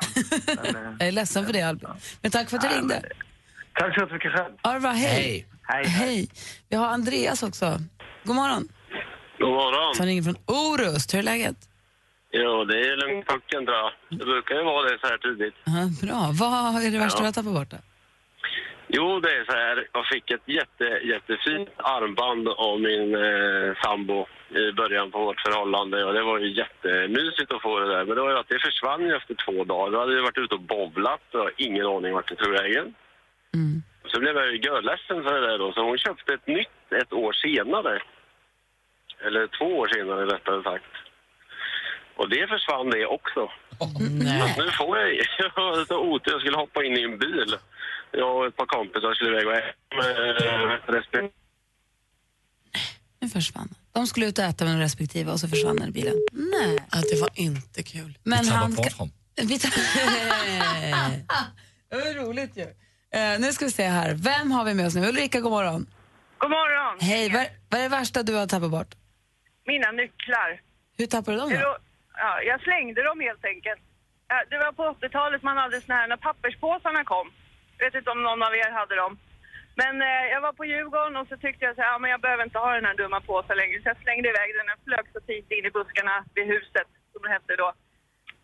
Men, 0.72 0.96
Jag 0.98 1.08
är 1.08 1.12
ledsen 1.12 1.46
för 1.46 1.52
det 1.52 1.62
Albin. 1.62 1.88
Men 2.22 2.30
tack 2.30 2.50
för 2.50 2.56
att 2.56 2.62
du 2.62 2.68
ringde. 2.68 3.02
tack 3.74 3.94
så 3.94 4.06
mycket 4.14 4.32
själv. 4.32 4.52
Ja, 4.62 4.72
det 4.72 4.78
var 4.78 4.92
hej. 5.62 5.84
Hej. 5.86 6.06
Hej. 6.06 6.28
Vi 6.68 6.76
har 6.76 6.86
Andreas 6.86 7.42
också. 7.42 7.66
God 8.24 8.36
morgon. 8.36 8.68
God 9.38 9.48
morgon. 9.50 9.94
Han 9.98 10.06
ringer 10.06 10.22
från 10.22 10.36
Orust. 10.46 11.14
Hur 11.14 11.18
är 11.18 11.22
läget? 11.22 11.56
Jo, 12.32 12.64
det 12.64 12.78
är 12.80 12.96
lugnt 12.96 13.26
pucken 13.28 13.66
tror 13.66 13.76
jag. 13.76 13.92
Det 14.18 14.24
brukar 14.24 14.54
ju 14.54 14.64
vara 14.64 14.82
det 14.90 14.98
så 15.00 15.06
här 15.06 15.18
tidigt. 15.18 15.54
Ja, 15.64 15.82
bra. 16.06 16.20
Vad 16.40 16.82
är 16.86 16.90
det 16.90 16.98
värsta 16.98 17.18
Ja. 17.18 17.22
du 17.22 17.26
har 17.26 17.32
tappat 17.32 17.54
bort? 17.54 17.70
Då? 17.70 17.76
Jo, 18.96 19.20
det 19.20 19.28
är 19.38 19.44
så 19.44 19.52
här. 19.52 19.76
Jag 19.92 20.04
fick 20.12 20.30
ett 20.30 20.46
jätte, 20.58 20.84
jättefint 21.12 21.68
armband 21.76 22.48
av 22.48 22.74
min 22.88 23.08
eh, 23.26 23.68
sambo 23.84 24.18
i 24.62 24.72
början 24.80 25.10
på 25.10 25.18
vårt 25.26 25.40
förhållande 25.46 26.04
och 26.04 26.12
det 26.14 26.22
var 26.22 26.38
ju 26.38 26.48
jättemysigt 26.62 27.52
att 27.52 27.62
få 27.62 27.78
det 27.80 27.88
där. 27.94 28.04
Men 28.04 28.14
det 28.16 28.22
var 28.22 28.30
ju 28.30 28.38
att 28.38 28.48
det 28.48 28.58
försvann 28.68 29.10
efter 29.18 29.34
två 29.44 29.64
dagar. 29.64 29.92
Då 29.92 29.98
hade 30.00 30.14
vi 30.14 30.20
varit 30.28 30.38
ute 30.44 30.54
och 30.54 30.60
bowlat 30.74 31.26
och 31.34 31.50
ingen 31.56 31.86
aning 31.86 32.12
vart 32.14 32.28
det 32.28 32.36
tog 32.36 32.52
vägen. 32.52 32.94
Så 34.10 34.20
blev 34.20 34.36
jag 34.36 34.52
ju 34.52 34.58
görledsen 34.58 35.22
för 35.22 35.34
det 35.34 35.46
där 35.46 35.58
då, 35.58 35.72
så 35.72 35.84
hon 35.84 35.98
köpte 35.98 36.34
ett 36.34 36.46
nytt 36.46 36.92
ett 37.02 37.12
år 37.12 37.32
senare. 37.32 38.02
Eller 39.26 39.46
två 39.58 39.64
år 39.64 39.88
senare 39.94 40.26
rättare 40.34 40.62
sagt. 40.62 40.92
Och 42.16 42.28
det 42.28 42.46
försvann 42.48 42.90
det 42.90 43.06
också. 43.06 43.50
Så 43.78 43.84
att 44.44 44.56
nu 44.58 44.70
får 44.70 44.98
jag, 44.98 45.14
jag 45.38 45.50
var 45.56 45.84
så 45.84 45.98
otur, 45.98 46.32
jag 46.32 46.40
skulle 46.40 46.56
hoppa 46.56 46.84
in 46.84 46.98
i 46.98 47.02
en 47.02 47.18
bil. 47.18 47.56
Jag 48.10 48.36
och 48.36 48.46
ett 48.46 48.56
par 48.56 48.66
kompisar 48.66 49.14
skulle 49.14 49.30
iväg 49.30 49.46
och 49.46 49.52
äta 49.52 49.96
med 49.96 50.30
eh, 50.30 50.78
respektive 50.86 51.30
Nu 53.20 53.28
försvann. 53.28 53.68
De 53.92 54.06
skulle 54.06 54.26
ut 54.26 54.38
och 54.38 54.44
äta 54.44 54.64
med 54.64 54.78
respektive 54.78 55.32
och 55.32 55.40
så 55.40 55.48
försvann 55.48 55.82
i 55.88 55.90
bilen. 55.90 56.14
Nej. 56.32 56.78
Att 56.90 57.04
det 57.10 57.20
var 57.20 57.30
inte 57.34 57.82
kul. 57.82 58.18
Men 58.22 58.44
Vi 58.44 58.50
han 58.50 58.74
bort 58.74 58.92
honom. 58.92 59.12
Vi 59.36 59.58
tar... 59.58 59.70
det 61.90 61.96
var 61.96 62.14
roligt 62.24 62.56
ju. 62.56 62.66
Eh, 63.18 63.40
nu 63.40 63.52
ska 63.52 63.64
vi 63.64 63.70
se 63.70 63.86
här. 64.00 64.10
Vem 64.30 64.50
har 64.56 64.64
vi 64.64 64.74
med 64.74 64.86
oss 64.86 64.94
nu? 64.94 65.08
Ulrika, 65.08 65.40
god 65.40 65.52
morgon. 65.58 65.86
God 66.38 66.50
morgon. 66.50 66.94
Hej, 67.00 67.24
vad, 67.34 67.46
vad 67.70 67.80
är 67.80 67.84
det 67.88 67.96
värsta 67.98 68.22
du 68.22 68.34
har 68.34 68.46
tappat 68.46 68.70
bort? 68.70 68.92
Mina 69.66 69.90
nycklar. 70.02 70.50
Hur 70.98 71.06
tappade 71.06 71.36
du 71.36 71.40
dem 71.40 71.50
då? 71.50 71.76
Ja, 72.24 72.32
jag 72.50 72.58
slängde 72.66 73.02
dem 73.08 73.20
helt 73.20 73.44
enkelt. 73.44 73.82
Det 74.50 74.58
var 74.64 74.72
på 74.72 74.84
80-talet 74.94 75.42
man 75.42 75.56
hade 75.56 75.80
såna 75.80 75.94
här 75.98 76.08
när 76.08 76.16
papperspåsarna 76.16 77.04
kom. 77.04 77.26
Jag 77.78 77.84
vet 77.86 77.94
inte 77.94 78.10
om 78.10 78.22
någon 78.22 78.42
av 78.42 78.54
er 78.54 78.70
hade 78.80 78.96
dem. 78.96 79.12
Men 79.82 79.94
eh, 80.02 80.24
jag 80.32 80.40
var 80.46 80.52
på 80.52 80.64
Djurgården 80.64 81.16
och 81.16 81.28
så 81.28 81.36
tyckte 81.36 81.64
jag 81.64 81.74
så 81.74 81.82
här, 81.82 81.92
ja, 81.92 81.98
men 81.98 82.10
jag 82.10 82.20
behöver 82.20 82.44
inte 82.44 82.58
ha 82.58 82.70
den 82.74 82.84
här 82.84 82.96
dumma 83.02 83.20
påsen 83.20 83.56
längre. 83.56 83.82
Så 83.82 83.88
jag 83.88 84.02
slängde 84.04 84.28
iväg 84.32 84.48
den. 84.56 84.66
Den 84.72 84.84
flög 84.86 85.04
så 85.12 85.20
tidigt 85.20 85.50
in 85.58 85.66
i 85.70 85.70
buskarna 85.78 86.16
vid 86.34 86.46
huset, 86.54 86.88
som 87.12 87.20
det 87.22 87.32
hette 87.36 87.52
då. 87.62 87.68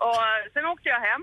Och 0.06 0.20
eh, 0.28 0.42
sen 0.52 0.66
åkte 0.72 0.88
jag 0.88 1.00
hem 1.10 1.22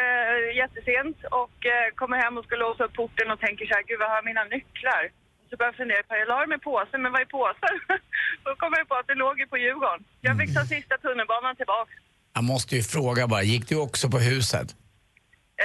eh, 0.00 0.56
jättesent 0.62 1.18
och 1.42 1.56
eh, 1.74 1.86
kommer 2.00 2.16
hem 2.24 2.34
och 2.38 2.44
ska 2.44 2.54
låsa 2.56 2.84
upp 2.84 2.94
porten 3.00 3.30
och 3.32 3.40
tänker 3.46 3.64
så 3.66 3.74
här, 3.76 3.84
gud 3.88 3.98
vad 4.02 4.10
har 4.14 4.22
mina 4.30 4.44
nycklar? 4.56 5.02
Så 5.48 5.56
började 5.56 5.74
jag 5.74 5.80
fundera 5.82 6.02
på, 6.08 6.12
jag 6.22 6.28
la 6.28 6.40
dem 6.44 6.52
i 6.58 6.60
påsen, 6.70 6.98
men 7.02 7.12
vad 7.14 7.20
är 7.26 7.30
påsen? 7.38 7.74
Då 8.44 8.50
kom 8.60 8.72
jag 8.78 8.88
på 8.88 8.94
att 9.00 9.06
det 9.10 9.14
låg 9.24 9.34
ju 9.42 9.46
på 9.52 9.56
Djurgården. 9.62 10.04
Jag 10.20 10.34
fick 10.40 10.50
ta 10.54 10.62
sista 10.74 10.94
tunnelbanan 11.04 11.56
tillbaka. 11.56 11.92
Jag 12.34 12.44
måste 12.44 12.76
ju 12.76 12.82
fråga 12.82 13.26
bara, 13.26 13.42
gick 13.42 13.68
du 13.68 13.76
också 13.76 14.10
på 14.14 14.18
huset? 14.18 14.68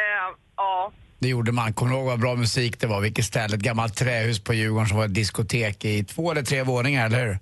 Eh, 0.02 0.28
ja, 0.56 0.92
Det 1.20 1.28
gjorde 1.28 1.52
man. 1.52 1.74
Kommer 1.74 1.92
du 1.92 1.98
ihåg 1.98 2.08
vad 2.08 2.20
bra 2.20 2.36
musik 2.36 2.80
det 2.80 2.88
var? 2.88 3.02
Vilket 3.02 3.26
ställe? 3.26 3.56
Ett 3.56 3.62
gammalt 3.62 3.96
trähus 3.96 4.44
på 4.44 4.54
Djurgården 4.54 4.88
som 4.88 4.98
var 4.98 5.06
ett 5.06 5.14
diskotek 5.16 5.86
i 5.86 6.04
två 6.04 6.32
eller 6.32 6.42
tre 6.44 6.64
våningar, 6.64 7.06
eller 7.06 7.26
hur? 7.26 7.38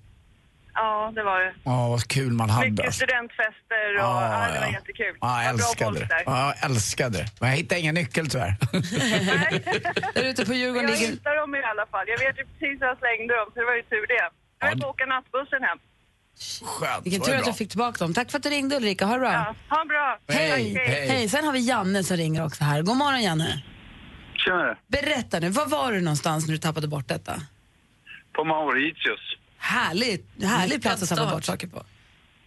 Ja, 0.81 1.11
det 1.15 1.23
var 1.23 1.39
det. 1.45 1.53
Ja, 1.63 1.87
vad 1.89 2.03
kul 2.07 2.31
man 2.41 2.49
hade. 2.49 2.69
Mycket 2.71 2.93
studentfester 2.93 3.83
och 3.95 4.01
Ja, 4.01 4.13
ja, 4.23 4.53
det 4.53 4.59
var 4.59 4.67
ja. 4.67 4.71
jättekul. 4.73 5.15
Ja, 5.21 5.43
jag 5.43 5.53
Det 5.57 5.63
älskade 5.63 5.85
folk 5.85 5.99
det. 5.99 6.15
där. 6.15 6.23
Ja, 6.25 6.53
jag 6.61 6.69
älskade 6.71 7.17
det. 7.17 7.25
Men 7.39 7.49
jag 7.49 7.57
hittade 7.57 7.81
ingen 7.81 7.95
nyckel 7.95 8.25
tyvärr. 8.29 8.53
Där 10.13 10.23
ute 10.29 10.45
på 10.45 10.53
Djurgården 10.53 10.89
Jag 10.89 10.99
ligger... 10.99 11.11
hittade 11.11 11.35
dem 11.39 11.55
i 11.55 11.63
alla 11.71 11.85
fall. 11.91 12.05
Jag 12.13 12.19
vet 12.25 12.35
ju 12.39 12.43
precis 12.45 12.81
var 12.81 12.87
jag 12.87 12.97
slängde 13.03 13.33
dem, 13.39 13.47
så 13.53 13.59
det 13.59 13.65
var 13.65 13.75
ju 13.75 13.83
tur 13.83 14.07
det. 14.07 14.29
Jag 14.59 14.71
att 14.77 14.83
åka 14.85 15.05
nattbussen 15.05 15.63
hem. 15.63 15.77
Skönt. 16.65 17.05
Vilken 17.05 17.21
tur 17.21 17.35
att 17.35 17.45
du 17.45 17.53
fick 17.53 17.69
tillbaka 17.69 17.97
dem. 18.05 18.13
Tack 18.13 18.31
för 18.31 18.37
att 18.37 18.43
du 18.43 18.49
ringde 18.49 18.75
Ulrika. 18.75 19.05
Ha 19.05 19.13
det 19.13 19.19
bra. 19.19 19.31
Ja, 19.33 19.55
ha 19.69 19.81
en 19.81 19.87
bra. 19.87 20.17
Hej. 20.29 20.73
Tack, 20.73 20.87
Hej. 20.87 21.29
Sen 21.29 21.45
har 21.45 21.53
vi 21.53 21.59
Janne 21.67 22.03
som 22.03 22.17
ringer 22.17 22.45
också 22.45 22.63
här. 22.63 22.81
God 22.81 22.97
morgon 22.97 23.21
Janne. 23.23 23.63
Tjena. 24.35 24.77
Berätta 24.87 25.39
nu, 25.39 25.49
var 25.49 25.65
var 25.65 25.91
du 25.91 26.01
någonstans 26.01 26.47
när 26.47 26.51
du 26.53 26.57
tappade 26.59 26.87
bort 26.87 27.07
detta? 27.07 27.33
På 28.35 28.43
Mauritius. 28.43 29.19
Härligt, 29.61 30.43
härlig 30.43 30.81
plats 30.81 31.03
att 31.03 31.17
tappa 31.17 31.31
bort 31.31 31.43
saker 31.43 31.67
på. 31.67 31.83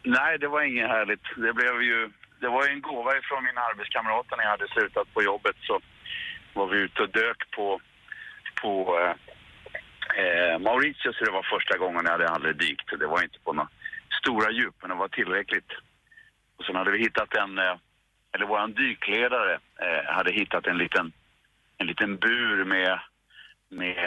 Nej, 0.03 0.39
det 0.39 0.49
var 0.49 0.63
inget 0.63 0.89
härligt. 0.89 1.25
Det 1.37 1.53
blev 1.53 1.83
ju... 1.83 2.11
Det 2.41 2.49
var 2.49 2.67
ju 2.67 2.73
en 2.73 2.81
gåva 2.81 3.17
ifrån 3.17 3.45
mina 3.45 3.61
arbetskamrater 3.61 4.37
när 4.37 4.45
jag 4.45 4.51
hade 4.51 4.69
slutat 4.69 5.15
på 5.15 5.23
jobbet 5.23 5.57
så 5.61 5.81
var 6.55 6.67
vi 6.67 6.79
ute 6.79 7.03
och 7.03 7.11
dök 7.11 7.51
på, 7.51 7.81
på 8.63 8.99
eh, 9.01 9.15
eh, 10.25 10.59
Mauritius. 10.59 11.17
Det 11.21 11.31
var 11.31 11.43
första 11.43 11.79
gången 11.79 12.05
jag 12.05 12.13
hade 12.13 12.29
aldrig 12.29 12.57
dykt. 12.57 12.99
Det 12.99 13.07
var 13.07 13.23
inte 13.23 13.39
på 13.45 13.53
några 13.53 13.69
stora 14.21 14.51
djup, 14.51 14.75
men 14.81 14.91
det 14.91 14.97
var 14.97 15.09
tillräckligt. 15.09 15.73
Och 16.57 16.65
sen 16.65 16.77
hade 16.77 16.91
vi 16.91 16.99
hittat 16.99 17.35
en, 17.37 17.59
eh, 17.59 17.77
eller 18.33 18.47
våran 18.47 18.73
dykledare 18.73 19.53
eh, 19.55 20.15
hade 20.15 20.33
hittat 20.33 20.67
en 20.67 20.79
liten, 20.79 21.13
en 21.79 21.87
liten 21.87 22.17
bur 22.17 22.65
med, 22.65 22.99
med, 23.69 23.99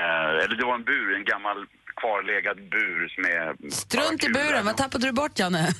eller 0.43 0.56
det 0.56 0.65
var 0.65 0.76
en 0.76 0.84
bur, 0.84 1.15
en 1.15 1.26
gammal 1.26 1.65
kvarlegad 2.02 2.58
bur 2.74 3.02
med... 3.26 3.74
Strunt 3.74 4.24
i 4.24 4.30
buren, 4.30 4.66
vad 4.66 4.78
tappade 4.78 5.08
du 5.08 5.12
bort 5.12 5.40
Janne? 5.40 5.64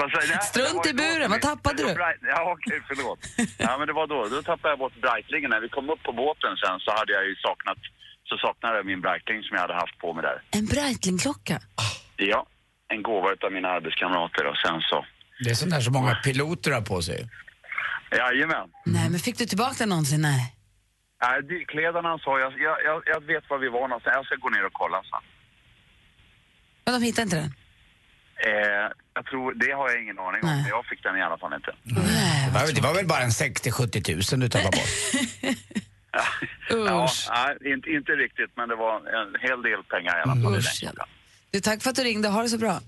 Vad 0.00 0.10
säger 0.10 0.28
ni? 0.34 0.42
Strunt 0.52 0.86
i 0.86 0.94
buren, 1.02 1.22
som 1.22 1.30
vad 1.30 1.40
tappade 1.50 1.82
du? 1.82 1.88
Ja, 2.34 2.40
okej, 2.54 2.78
förlåt. 2.88 3.18
Ja, 3.58 3.78
men 3.78 3.86
det 3.86 3.92
var 4.00 4.06
då. 4.06 4.28
Då 4.36 4.42
tappade 4.42 4.72
jag 4.72 4.78
bort 4.78 4.96
Breitlingen. 5.04 5.50
När 5.50 5.60
vi 5.60 5.68
kom 5.68 5.90
upp 5.90 6.02
på 6.08 6.12
båten 6.12 6.52
sen 6.62 6.76
så 6.84 6.90
hade 6.98 7.12
jag 7.12 7.24
ju 7.28 7.34
saknat, 7.46 7.78
så 8.28 8.34
saknade 8.44 8.76
jag 8.76 8.86
min 8.86 9.00
Breitling 9.00 9.42
som 9.42 9.52
jag 9.56 9.62
hade 9.66 9.74
haft 9.74 9.98
på 9.98 10.08
mig 10.14 10.22
där. 10.28 10.38
En 10.58 10.66
Breitling-klocka. 10.66 11.56
Ja, 12.16 12.46
en 12.94 13.02
gåva 13.02 13.32
utav 13.32 13.52
mina 13.52 13.68
arbetskamrater 13.68 14.44
och 14.50 14.56
sen 14.64 14.80
så... 14.90 14.96
Det 15.44 15.50
är 15.50 15.54
sånt 15.54 15.70
där 15.70 15.80
som 15.80 15.92
många 15.92 16.14
piloter 16.14 16.70
har 16.70 16.80
på 16.80 17.02
sig. 17.02 17.28
Jajamän. 18.10 18.68
Nej, 18.84 19.10
men 19.10 19.20
fick 19.20 19.38
du 19.38 19.46
tillbaka 19.46 19.74
den 19.78 19.88
någonsin? 19.88 20.20
Nej. 20.22 20.55
Nej, 21.22 21.42
dykledarna 21.42 22.18
sa 22.18 22.38
jag, 22.40 22.52
jag, 22.66 22.76
jag, 22.84 23.02
jag 23.06 23.20
vet 23.30 23.44
var 23.50 23.58
vi 23.58 23.68
var 23.68 23.88
någonstans. 23.88 24.14
Jag 24.16 24.26
ska 24.26 24.34
gå 24.36 24.48
ner 24.48 24.64
och 24.66 24.72
kolla 24.72 25.02
sen. 25.10 25.22
Men 26.84 26.94
de 26.94 27.06
hittade 27.06 27.22
inte 27.22 27.36
den? 27.36 27.52
Eh, 28.46 28.86
jag 29.14 29.26
tror, 29.26 29.54
det 29.54 29.72
har 29.72 29.90
jag 29.90 30.02
ingen 30.02 30.18
aning 30.18 30.40
om. 30.42 30.48
men 30.48 30.66
Jag 30.68 30.86
fick 30.86 31.02
den 31.02 31.16
i 31.16 31.22
alla 31.22 31.38
fall 31.38 31.54
inte. 31.54 31.72
Det 31.82 32.50
var, 32.54 32.72
det 32.74 32.80
var 32.80 32.94
väl 32.94 33.06
bara 33.06 33.20
en 33.22 33.30
60-70 33.30 34.02
tusen 34.02 34.40
du 34.40 34.48
tappade 34.48 34.76
bort? 34.76 35.56
Ja, 36.68 37.08
nej, 37.30 37.72
inte, 37.72 37.90
inte 37.90 38.12
riktigt, 38.12 38.50
men 38.56 38.68
det 38.68 38.76
var 38.76 38.96
en 38.96 39.34
hel 39.40 39.62
del 39.62 39.82
pengar 39.84 40.18
i 40.18 40.22
alla 40.22 40.32
fall. 40.42 40.54
i 40.54 40.58
Usch, 40.58 40.80
den 40.82 40.90
klockan. 40.92 41.08
Du, 41.50 41.60
tack 41.60 41.82
för 41.82 41.90
att 41.90 41.96
du 41.96 42.02
ringde. 42.02 42.28
Ha 42.28 42.42
det 42.42 42.48
så 42.48 42.58
bra. 42.58 42.80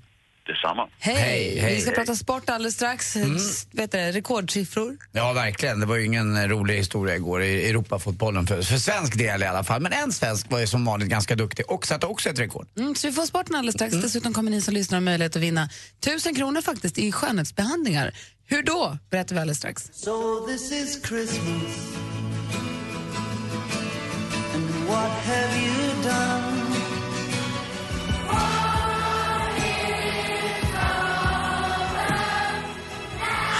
Detsamma. 0.48 0.88
Hej! 0.98 1.64
Vi 1.74 1.80
ska 1.80 1.90
prata 1.90 2.14
sport 2.14 2.50
alldeles 2.50 2.74
strax. 2.74 3.16
S- 3.16 3.66
Vet 3.72 3.92
du, 3.92 3.98
rekordsiffror. 3.98 4.96
Ja, 5.12 5.32
verkligen. 5.32 5.80
Det 5.80 5.86
var 5.86 5.96
ju 5.96 6.04
ingen 6.06 6.36
eh, 6.36 6.48
rolig 6.48 6.76
historia 6.76 7.16
igår 7.16 7.42
i 7.42 7.68
Europafotbollen, 7.70 8.46
för, 8.46 8.62
för 8.62 8.78
svensk 8.78 9.18
del 9.18 9.42
i 9.42 9.46
alla 9.46 9.64
fall. 9.64 9.80
Men 9.82 9.92
en 9.92 10.12
svensk 10.12 10.50
var 10.50 10.58
ju 10.60 10.66
som 10.66 10.84
vanligt 10.84 11.08
ganska 11.08 11.34
duktig 11.36 11.70
och 11.70 11.86
satte 11.86 12.06
också 12.06 12.28
ett 12.30 12.38
rekord. 12.38 12.66
Mm, 12.78 12.94
så 12.94 13.06
vi 13.06 13.12
får 13.12 13.26
sporten 13.26 13.54
alldeles 13.56 13.74
strax. 13.74 13.94
Dessutom 13.94 14.34
kommer 14.34 14.50
ni 14.50 14.60
som 14.60 14.74
lyssnar 14.74 14.96
ha 14.96 15.00
möjlighet 15.00 15.36
att 15.36 15.42
vinna 15.42 15.68
tusen 16.00 16.34
kronor 16.34 16.60
faktiskt 16.60 16.98
i 16.98 17.12
skönhetsbehandlingar. 17.12 18.14
Hur 18.46 18.62
då? 18.62 18.98
Berättar 19.10 19.34
vi 19.34 19.40
alldeles 19.40 19.58
strax. 19.58 19.90
So 19.92 20.46
this 20.46 20.72
is 20.72 21.02
Christmas. 21.08 21.62
And 24.54 24.88
what 24.88 25.10
have 25.26 25.56
you 25.56 25.92
done? 26.02 26.67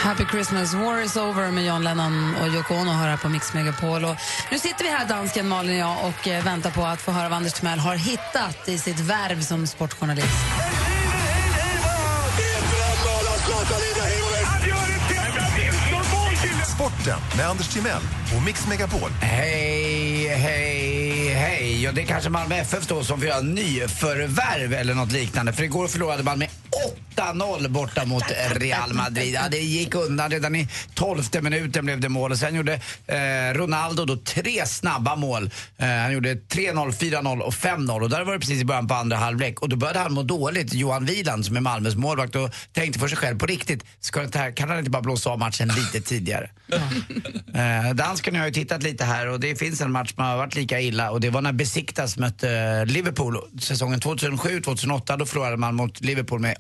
Happy 0.09 0.25
Christmas, 0.25 0.75
War 0.75 1.03
is 1.03 1.17
over 1.17 1.51
med 1.51 1.67
John 1.67 1.85
Lennon 1.85 2.35
och 2.35 2.49
Yoko 2.49 2.75
Ono 2.75 2.91
hör 2.91 3.09
här 3.09 3.17
på 3.17 3.29
Mix 3.29 3.55
Megapol. 3.55 4.05
Och 4.05 4.17
nu 4.51 4.59
sitter 4.59 4.85
vi 4.85 4.91
här, 4.91 5.09
dansken 5.09 5.49
Malin 5.49 5.71
och 5.71 5.77
jag, 5.77 5.97
och 6.09 6.29
eh, 6.29 6.45
väntar 6.45 6.71
på 6.71 6.85
att 6.85 7.01
få 7.01 7.13
höra 7.13 7.29
vad 7.29 7.37
Anders 7.37 7.53
Timell 7.53 7.79
har 7.79 7.97
hittat 7.97 8.69
i 8.69 8.79
sitt 8.79 9.01
värv 9.01 9.41
som 9.41 9.67
sportjournalist. 9.67 10.29
Sporten 16.75 17.19
med 17.37 17.49
Anders 17.49 17.69
Timell 17.69 18.03
och 18.37 18.43
Mix 18.43 18.69
Megapol. 18.69 19.11
Hej, 19.21 20.29
hej, 20.29 21.29
hej. 21.29 21.83
Ja, 21.83 21.93
det 21.93 22.03
är 22.03 22.07
kanske 22.07 22.31
Malmö 22.31 22.55
FF 22.55 22.87
då 22.87 23.05
som 23.05 23.19
får 23.19 23.29
göra 23.29 23.41
nyförvärv 23.41 24.75
eller 24.75 24.95
något 24.95 25.13
liknande. 25.13 25.53
För 25.53 25.63
igår 25.63 25.89
förlorade 25.89 26.23
man 26.23 26.39
med 26.39 26.49
8-0 27.19 27.69
borta 27.69 28.05
mot 28.05 28.25
Real 28.51 28.95
Madrid. 28.95 29.35
Ja, 29.35 29.49
det 29.51 29.59
gick 29.59 29.95
undan. 29.95 30.31
Redan 30.31 30.55
i 30.57 30.69
12 30.95 31.23
minuten 31.43 31.85
blev 31.85 32.01
det 32.01 32.09
mål. 32.09 32.31
Och 32.31 32.39
sen 32.39 32.55
gjorde 32.55 32.81
eh, 33.07 33.55
Ronaldo 33.55 34.05
då 34.05 34.17
tre 34.17 34.67
snabba 34.67 35.17
mål. 35.17 35.51
Eh, 35.77 35.89
han 35.89 36.13
gjorde 36.13 36.35
3-0, 36.35 36.93
4-0 36.93 37.41
och 37.41 37.53
5-0. 37.53 38.03
Och 38.03 38.11
där 38.11 38.25
var 38.25 38.33
det 38.33 38.39
precis 38.39 38.63
i 38.63 38.65
början 38.65 38.89
på 38.89 38.95
andra 38.95 39.17
halvlek. 39.17 39.61
Och 39.61 39.69
då 39.69 39.77
började 39.77 39.99
han 39.99 40.13
må 40.13 40.23
dåligt, 40.23 40.75
Johan 40.75 41.05
Wieland 41.05 41.47
som 41.47 41.57
är 41.57 41.61
Malmös 41.61 41.97
målvakt 41.97 42.37
och 42.37 42.51
tänkte 42.73 42.99
för 42.99 43.09
sig 43.09 43.19
själv 43.19 43.39
på 43.39 43.47
riktigt, 43.47 43.85
ska 44.01 44.23
det 44.23 44.39
här, 44.39 44.53
kan 44.53 44.69
han 44.69 44.79
inte 44.79 44.91
bara 44.91 45.03
blåsa 45.03 45.31
av 45.31 45.39
matchen 45.39 45.69
lite 45.69 46.01
tidigare? 46.09 46.51
Eh, 47.55 47.95
dansken 47.95 48.37
har 48.37 48.47
ju 48.47 48.53
tittat 48.53 48.83
lite 48.83 49.05
här 49.05 49.29
och 49.29 49.41
det 49.41 49.57
finns 49.57 49.81
en 49.81 49.93
match 49.93 50.15
som 50.15 50.25
har 50.25 50.37
varit 50.37 50.55
lika 50.55 50.81
illa 50.81 51.11
och 51.11 51.21
det 51.21 51.31
var 51.31 51.43
när 51.43 51.53
Besiktas 51.53 52.19
mötte 52.19 52.51
eh, 52.51 52.87
Liverpool 52.87 53.39
säsongen 53.61 54.01
2007-2008. 54.01 55.17
Då 55.19 55.27
förlorade 55.27 55.57
man 55.57 55.75
mot 55.75 56.01
Liverpool 56.01 56.41
med 56.41 56.57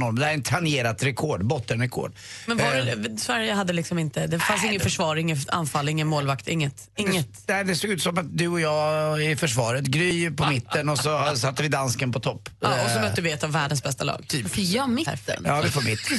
8-0. 0.00 0.18
Det 0.18 0.24
här 0.24 0.30
är 0.30 0.34
en 0.34 0.42
tangerat 0.42 1.02
rekord, 1.02 1.44
bottenrekord. 1.44 2.12
Men 2.46 2.56
var 2.56 2.64
Eh, 2.64 2.96
det, 2.96 3.20
Sverige 3.20 3.52
hade 3.52 3.72
liksom 3.72 3.98
inte, 3.98 4.26
det 4.26 4.38
fanns 4.38 4.64
inget 4.64 4.82
försvar, 4.82 5.16
inget 5.16 5.50
anfall, 5.50 5.88
ingen 5.88 6.06
målvakt, 6.06 6.48
inget. 6.48 6.74
inget. 6.96 7.28
Nej, 7.46 7.64
det 7.64 7.74
såg 7.74 7.90
ut 7.90 8.02
som 8.02 8.18
att 8.18 8.38
du 8.38 8.48
och 8.48 8.60
jag 8.60 9.24
i 9.24 9.36
försvaret, 9.36 9.84
Gry 9.84 10.30
på 10.30 10.46
mitten 10.46 10.88
och 10.88 10.98
så 10.98 11.36
satte 11.36 11.62
vi 11.62 11.68
dansken 11.68 12.12
på 12.12 12.20
topp. 12.20 12.48
Ja, 12.60 12.84
och 12.84 12.90
så 12.90 13.00
Eh, 13.00 13.02
mötte 13.02 13.22
vi 13.22 13.32
ett 13.32 13.44
av 13.44 13.52
världens 13.52 13.82
bästa 13.82 14.04
lag. 14.04 14.24
Typ. 14.28 14.50
För 14.50 14.74
jag 14.74 14.88
mitten. 14.88 15.42
Ja, 15.44 15.60
vi 15.60 15.70
får 15.70 15.82
mitt. 15.82 16.10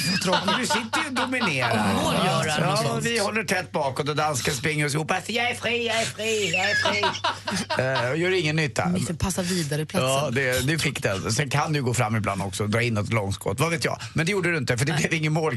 Men 0.46 0.60
du 0.60 0.66
sitter 0.66 1.00
ju 1.02 1.08
och 1.08 1.14
dominerar. 1.14 1.94
Och 1.96 2.02
målgöraren 2.02 2.68
och 2.68 2.72
ja, 2.72 2.76
sånt. 2.76 3.04
vi 3.04 3.18
håller 3.18 3.44
tätt 3.44 3.72
bakåt 3.72 4.08
och 4.08 4.16
dansken 4.16 4.54
springer 4.54 4.86
oss 4.86 4.94
ihop. 4.94 5.10
Alltså, 5.10 5.32
jag 5.32 5.50
är 5.50 5.54
fri, 5.54 5.86
jag 5.86 6.00
är 6.00 6.04
fri, 6.04 6.50
jag 6.52 6.70
är 6.70 6.74
fri. 6.74 7.02
Eh, 7.78 8.10
och 8.10 8.16
gör 8.16 8.30
ingen 8.30 8.56
nytta. 8.56 8.88
Mitten 8.88 9.16
passar 9.16 9.42
vidare 9.42 9.86
platsen. 9.86 10.08
Ja, 10.08 10.30
det, 10.30 10.66
du 10.66 10.78
fick 10.78 11.02
den. 11.02 11.32
Sen 11.32 11.50
kan 11.50 11.72
du 11.72 11.82
gå 11.82 11.94
fram 11.94 12.16
ibland 12.16 12.42
också 12.42 12.62
och 12.62 12.70
dra 12.70 12.82
in 12.82 12.96
ett 12.96 13.12
långskott. 13.12 13.60
Vad 13.60 13.71
vet 13.72 13.84
jag. 13.84 13.98
Men 14.14 14.26
det 14.26 14.32
gjorde 14.32 14.50
du 14.50 14.58
inte 14.58 14.78
för 14.78 14.84
det 14.84 14.92
blev 14.92 15.14
ingen 15.14 15.32
mål. 15.32 15.52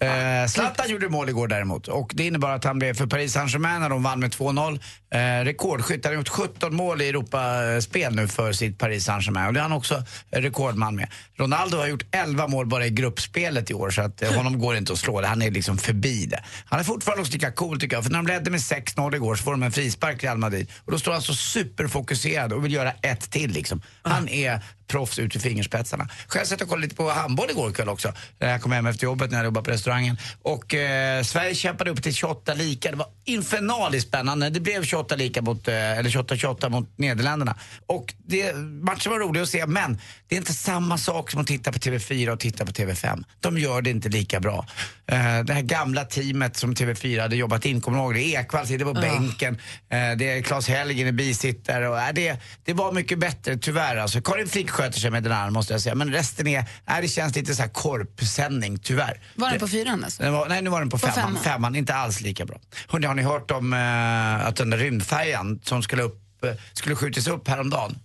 Eh, 0.00 0.46
Zlatan 0.48 0.90
gjorde 0.90 1.08
mål 1.08 1.28
igår 1.28 1.48
däremot. 1.48 1.88
Och 1.88 2.10
det 2.14 2.26
innebar 2.26 2.50
att 2.50 2.64
han 2.64 2.78
blev 2.78 2.94
för 2.94 3.06
Paris 3.06 3.32
Saint-Germain 3.32 3.80
när 3.80 3.88
de 3.88 4.02
vann 4.02 4.20
med 4.20 4.30
2-0. 4.30 4.80
Eh, 5.14 5.44
rekordskytt. 5.44 6.04
Han 6.04 6.14
har 6.14 6.18
gjort 6.18 6.28
17 6.28 6.74
mål 6.76 7.02
i 7.02 7.08
Europaspel 7.08 8.14
nu 8.14 8.28
för 8.28 8.52
sitt 8.52 8.78
Paris 8.78 9.04
Saint-Germain. 9.04 9.46
Och 9.46 9.54
det 9.54 9.60
är 9.60 9.62
han 9.62 9.72
också 9.72 10.02
rekordman 10.30 10.96
med. 10.96 11.08
Ronaldo 11.36 11.76
har 11.76 11.86
gjort 11.86 12.04
11 12.10 12.46
mål 12.48 12.66
bara 12.66 12.86
i 12.86 12.90
gruppspelet 12.90 13.70
i 13.70 13.74
år 13.74 13.90
så 13.90 14.02
att 14.02 14.22
eh, 14.22 14.32
honom 14.32 14.58
går 14.58 14.76
inte 14.76 14.92
att 14.92 14.98
slå. 14.98 15.20
Det. 15.20 15.26
Han 15.26 15.42
är 15.42 15.50
liksom 15.50 15.78
förbi 15.78 16.26
det. 16.26 16.44
Han 16.64 16.80
är 16.80 16.84
fortfarande 16.84 17.20
också 17.20 17.32
lika 17.32 17.52
cool 17.52 17.80
tycker 17.80 17.96
jag. 17.96 18.04
För 18.04 18.10
när 18.10 18.18
de 18.18 18.26
ledde 18.26 18.50
med 18.50 18.60
6-0 18.60 19.14
igår 19.14 19.34
så 19.34 19.42
får 19.42 19.50
de 19.50 19.62
en 19.62 19.72
frispark 19.72 20.24
Real 20.24 20.38
Madrid. 20.38 20.70
Och 20.84 20.92
då 20.92 20.98
står 20.98 21.12
han 21.12 21.22
så 21.22 21.34
superfokuserad 21.34 22.52
och 22.52 22.64
vill 22.64 22.72
göra 22.72 22.92
ett 23.02 23.30
till 23.30 23.50
liksom. 23.50 23.82
Han 24.02 24.28
är 24.28 24.60
proffs 24.94 25.18
ut 25.18 25.36
i 25.36 25.38
fingerspetsarna. 25.38 26.08
Själv 26.28 26.44
satt 26.44 26.60
jag 26.60 26.66
och 26.66 26.70
kollade 26.70 26.86
lite 26.86 26.96
på 26.96 27.10
handboll 27.10 27.50
igår 27.50 27.72
kväll 27.72 27.88
också. 27.88 28.12
När 28.38 28.50
jag 28.50 28.62
kom 28.62 28.72
hem 28.72 28.86
efter 28.86 29.04
jobbet 29.04 29.30
när 29.30 29.38
jag 29.38 29.44
jobbade 29.44 29.64
på 29.64 29.70
restaurangen. 29.70 30.16
Och 30.42 30.74
eh, 30.74 31.22
Sverige 31.22 31.54
kämpade 31.54 31.90
upp 31.90 32.02
till 32.02 32.14
28 32.14 32.54
lika. 32.54 32.90
Det 32.90 32.96
var 32.96 33.06
infernaliskt 33.24 34.08
spännande. 34.08 34.50
Det 34.50 34.60
blev 34.60 34.84
28 34.84 35.16
lika 35.16 35.42
mot, 35.42 35.68
eh, 35.68 35.74
eller 35.98 36.10
28-28 36.10 36.68
mot 36.68 36.98
Nederländerna. 36.98 37.56
Och 37.86 38.14
det, 38.26 38.54
matchen 38.56 39.12
var 39.12 39.18
rolig 39.18 39.40
att 39.40 39.48
se 39.48 39.66
men 39.66 40.00
det 40.28 40.34
är 40.34 40.38
inte 40.38 40.52
samma 40.52 40.98
sak 40.98 41.30
som 41.30 41.40
att 41.40 41.46
titta 41.46 41.72
på 41.72 41.78
TV4 41.78 42.28
och 42.28 42.40
titta 42.40 42.66
på 42.66 42.72
TV5. 42.72 43.24
De 43.40 43.58
gör 43.58 43.82
det 43.82 43.90
inte 43.90 44.08
lika 44.08 44.40
bra. 44.40 44.66
Eh, 45.06 45.16
det 45.44 45.52
här 45.54 45.62
gamla 45.62 46.04
teamet 46.04 46.56
som 46.56 46.74
TV4 46.74 47.20
hade 47.20 47.36
jobbat 47.36 47.64
in, 47.66 47.80
kommer 47.80 47.98
ihåg 47.98 48.14
det? 48.14 48.20
Ekwall 48.34 48.66
sitter 48.66 48.84
på 48.84 48.92
Ja. 48.94 49.00
bänken. 49.00 49.54
Eh, 49.90 50.16
det 50.18 50.30
är 50.30 50.42
Claes 50.42 50.68
Helgen 50.68 51.08
i 51.08 51.12
bisittare. 51.12 51.88
Och, 51.88 51.98
äh, 52.00 52.12
det, 52.14 52.36
det 52.64 52.72
var 52.72 52.92
mycket 52.92 53.18
bättre 53.18 53.56
tyvärr. 53.56 53.96
Alltså, 53.96 54.20
Karin 54.22 54.48
Frick 54.48 54.70
sköter 54.84 55.00
sig 55.00 55.10
med 55.10 55.22
den 55.22 55.32
här 55.32 55.50
måste 55.50 55.74
jag 55.74 55.80
säga. 55.80 55.94
Men 55.94 56.12
resten 56.12 56.46
är, 56.46 56.58
äh, 56.58 57.00
det 57.00 57.08
känns 57.08 57.36
lite 57.36 57.54
så 57.54 57.62
här 57.62 57.68
korpsändning 57.68 58.78
tyvärr. 58.78 59.20
Var 59.34 59.50
den 59.50 59.60
på 59.60 59.68
fyran 59.68 60.04
alltså? 60.04 60.22
den 60.22 60.32
var, 60.32 60.48
nej, 60.48 60.62
nu 60.62 60.70
var 60.70 60.80
den 60.80 60.90
på, 60.90 60.98
På 60.98 61.06
femman. 61.06 61.24
femman. 61.24 61.42
femman. 61.42 61.76
Inte 61.76 61.94
alls 61.94 62.20
lika 62.20 62.44
bra. 62.44 62.60
Hörrni, 62.88 63.06
har 63.06 63.14
ni 63.14 63.22
hört 63.22 63.50
om 63.50 63.72
eh, 63.72 64.46
att 64.46 64.56
den 64.56 64.70
där 64.70 64.78
rymdfärjan 64.78 65.60
som 65.64 65.82
skulle, 65.82 66.02
upp, 66.02 66.44
eh, 66.44 66.50
skulle 66.72 66.96
skjutas 66.96 67.26
upp 67.26 67.48
häromdagen? 67.48 67.98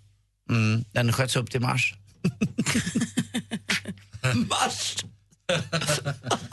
Mm, 0.49 0.85
den 0.91 1.13
sköts 1.13 1.35
upp 1.35 1.51
till 1.51 1.61
mars. 1.61 1.93
mars! 4.49 5.05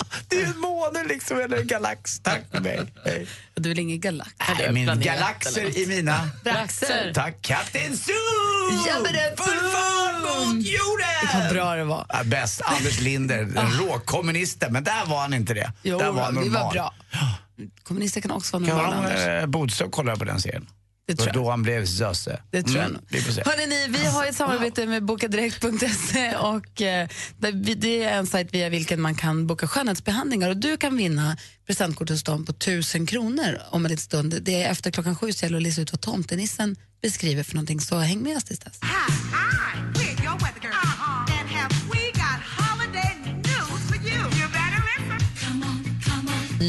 är 0.87 0.93
måne 0.93 1.05
liksom, 1.09 1.41
eller 1.41 1.57
en 1.57 1.67
galax. 1.67 2.21
Tack 2.21 2.43
för 2.53 2.61
mig. 2.61 2.93
Hej. 3.05 3.27
Du 3.55 3.69
vill 3.69 3.79
ingen 3.79 4.01
galax? 4.01 4.31
Nej, 4.59 4.73
min 4.73 5.01
galaxer 5.01 5.79
i 5.79 5.87
mina... 5.87 6.31
Braxer. 6.45 7.13
Tack, 7.15 7.43
Kapten 7.43 7.97
Zoo! 7.97 8.13
Full 9.37 9.71
fart 9.71 10.23
mot 10.23 10.67
jorden! 10.67 11.07
Vad 11.35 11.53
bra 11.53 11.75
det 11.75 11.85
var. 11.85 12.07
Ja, 12.09 12.25
bäst, 12.25 12.61
Anders 12.65 13.01
Linder, 13.01 13.45
den 13.45 13.71
råkommunisten. 13.73 14.73
Men 14.73 14.85
där 14.85 15.07
var 15.07 15.21
han 15.21 15.35
inte 15.35 15.55
det. 15.55 15.73
Jo, 15.83 15.99
där 15.99 16.11
var 16.11 16.23
han 16.23 16.35
det 16.35 16.41
var 16.41 16.47
normal. 16.47 16.73
bra. 16.75 16.95
Kommunister 17.83 18.21
kan 18.21 18.31
också 18.31 18.59
vara 18.59 18.69
Kan 18.69 18.77
normala, 18.77 18.97
Anders. 18.97 19.27
eh, 19.27 19.47
Bodström 19.47 19.91
kolla 19.91 20.17
på 20.17 20.25
den 20.25 20.41
serien? 20.41 20.67
Det 21.07 21.15
tror 21.15 21.29
jag. 21.29 21.35
då 21.35 21.51
han 21.51 21.63
blev 21.63 21.85
Jösse. 21.85 22.41
Det 22.51 22.63
tror 22.63 22.77
jag 22.77 22.91
Mm. 22.91 23.03
Hörrni, 23.45 23.67
ni, 23.67 23.99
vi 23.99 24.07
har 24.07 24.27
ett 24.27 24.37
samarbete 24.37 24.87
med 24.87 25.05
bokadirekt.se 25.05 26.37
och 26.37 26.83
eh, 26.83 27.09
det 27.77 28.05
är 28.05 28.19
en 28.19 28.27
sajt 28.27 28.55
via 28.55 28.69
vilken 28.69 29.01
man 29.01 29.15
kan 29.15 29.47
boka 29.47 29.69
skönhetsbehandlingar 29.69 30.49
och 30.49 30.57
du 30.57 30.77
kan 30.77 30.97
vinna 30.97 31.37
presentkort 31.67 32.11
hos 32.11 32.23
dem 32.23 32.45
på 32.45 32.53
1000 32.53 33.07
kronor 33.07 33.59
om 33.71 33.85
en 33.85 33.91
liten 33.91 34.03
stund. 34.03 34.43
Det 34.43 34.63
är 34.63 34.71
efter 34.71 34.91
klockan 34.91 35.17
sju 35.17 35.33
så 35.33 35.45
gäller 35.45 35.57
det 35.57 35.59
att 35.59 35.63
lista 35.63 35.83
ut 35.83 35.93
vad 35.93 36.01
tomtenissen 36.01 36.77
beskriver 37.03 37.43
för 37.43 37.55
någonting 37.55 37.81
så 37.81 37.99
häng 37.99 38.23
med 38.23 38.37
oss 38.37 38.45
tills 38.45 38.61
dess. 38.61 38.79
On. 38.83 38.89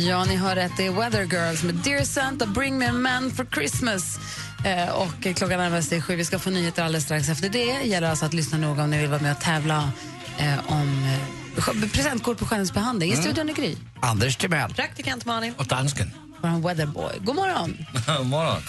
Ja, 0.07 0.25
ni 0.25 0.35
har 0.35 0.55
rätt. 0.55 0.71
Det 0.77 0.85
är 0.85 0.91
Weather 0.91 1.23
Girls 1.23 1.63
med 1.63 1.75
Dear 1.75 2.03
Santa, 2.03 2.45
Bring 2.45 2.77
Me 2.77 2.85
a 2.85 2.93
Man 2.93 3.31
for 3.31 3.45
Christmas. 3.45 4.19
Eh, 4.67 4.89
och 4.89 5.35
klockan 5.35 5.59
närmar 5.59 5.81
sig 5.81 6.01
sju. 6.01 6.15
Vi 6.15 6.25
ska 6.25 6.39
få 6.39 6.49
nyheter 6.49 6.83
alldeles 6.83 7.03
strax 7.03 7.29
efter 7.29 7.49
det. 7.49 7.65
gäller 7.87 8.09
alltså 8.09 8.25
att 8.25 8.33
lyssna 8.33 8.57
noga 8.57 8.83
om 8.83 8.89
ni 8.89 8.97
vill 8.97 9.09
vara 9.09 9.21
med 9.21 9.31
och 9.31 9.41
tävla 9.41 9.91
eh, 10.37 10.71
om 10.71 11.03
eh, 11.57 11.89
presentkort 11.93 12.37
på 12.37 12.45
skönhetsbehandling. 12.45 13.09
I 13.09 13.13
Mm. 13.13 13.23
studion 13.23 13.49
är 13.49 13.53
Gry. 13.53 13.75
Anders 14.01 14.35
Timell. 14.37 14.73
Praktikant 14.73 15.25
Malin. 15.25 15.53
Och 15.57 15.65
dansken. 15.67 16.11
Vår 16.41 16.61
weatherboy. 16.67 17.13
God 17.19 17.35
morgon. 17.35 17.77
Morgon. 18.27 18.61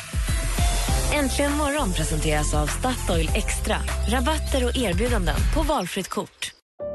Äntligen 1.14 1.52
morgon 1.56 1.92
presenteras 1.92 2.54
av 2.54 2.66
Statoil 2.66 3.30
Extra. 3.34 3.76
Rabatter 4.08 4.64
och 4.64 4.76
erbjudanden 4.76 5.36
på 5.54 5.62
valfritt 5.62 6.08
kort. 6.08 6.50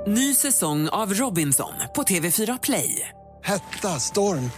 Ny 0.08 0.36
säsong 0.36 0.90
av 0.90 1.14
Robinson 1.14 1.74
på 1.96 2.04
TV4 2.04 2.60
Play. 2.64 3.10
Hetta, 3.44 4.00
storm, 4.00 4.52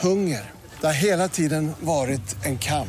hunger. 0.00 0.50
Det 0.80 0.86
har 0.86 0.94
hela 0.94 1.28
tiden 1.28 1.72
varit 1.80 2.44
en 2.44 2.58
kamp. 2.58 2.88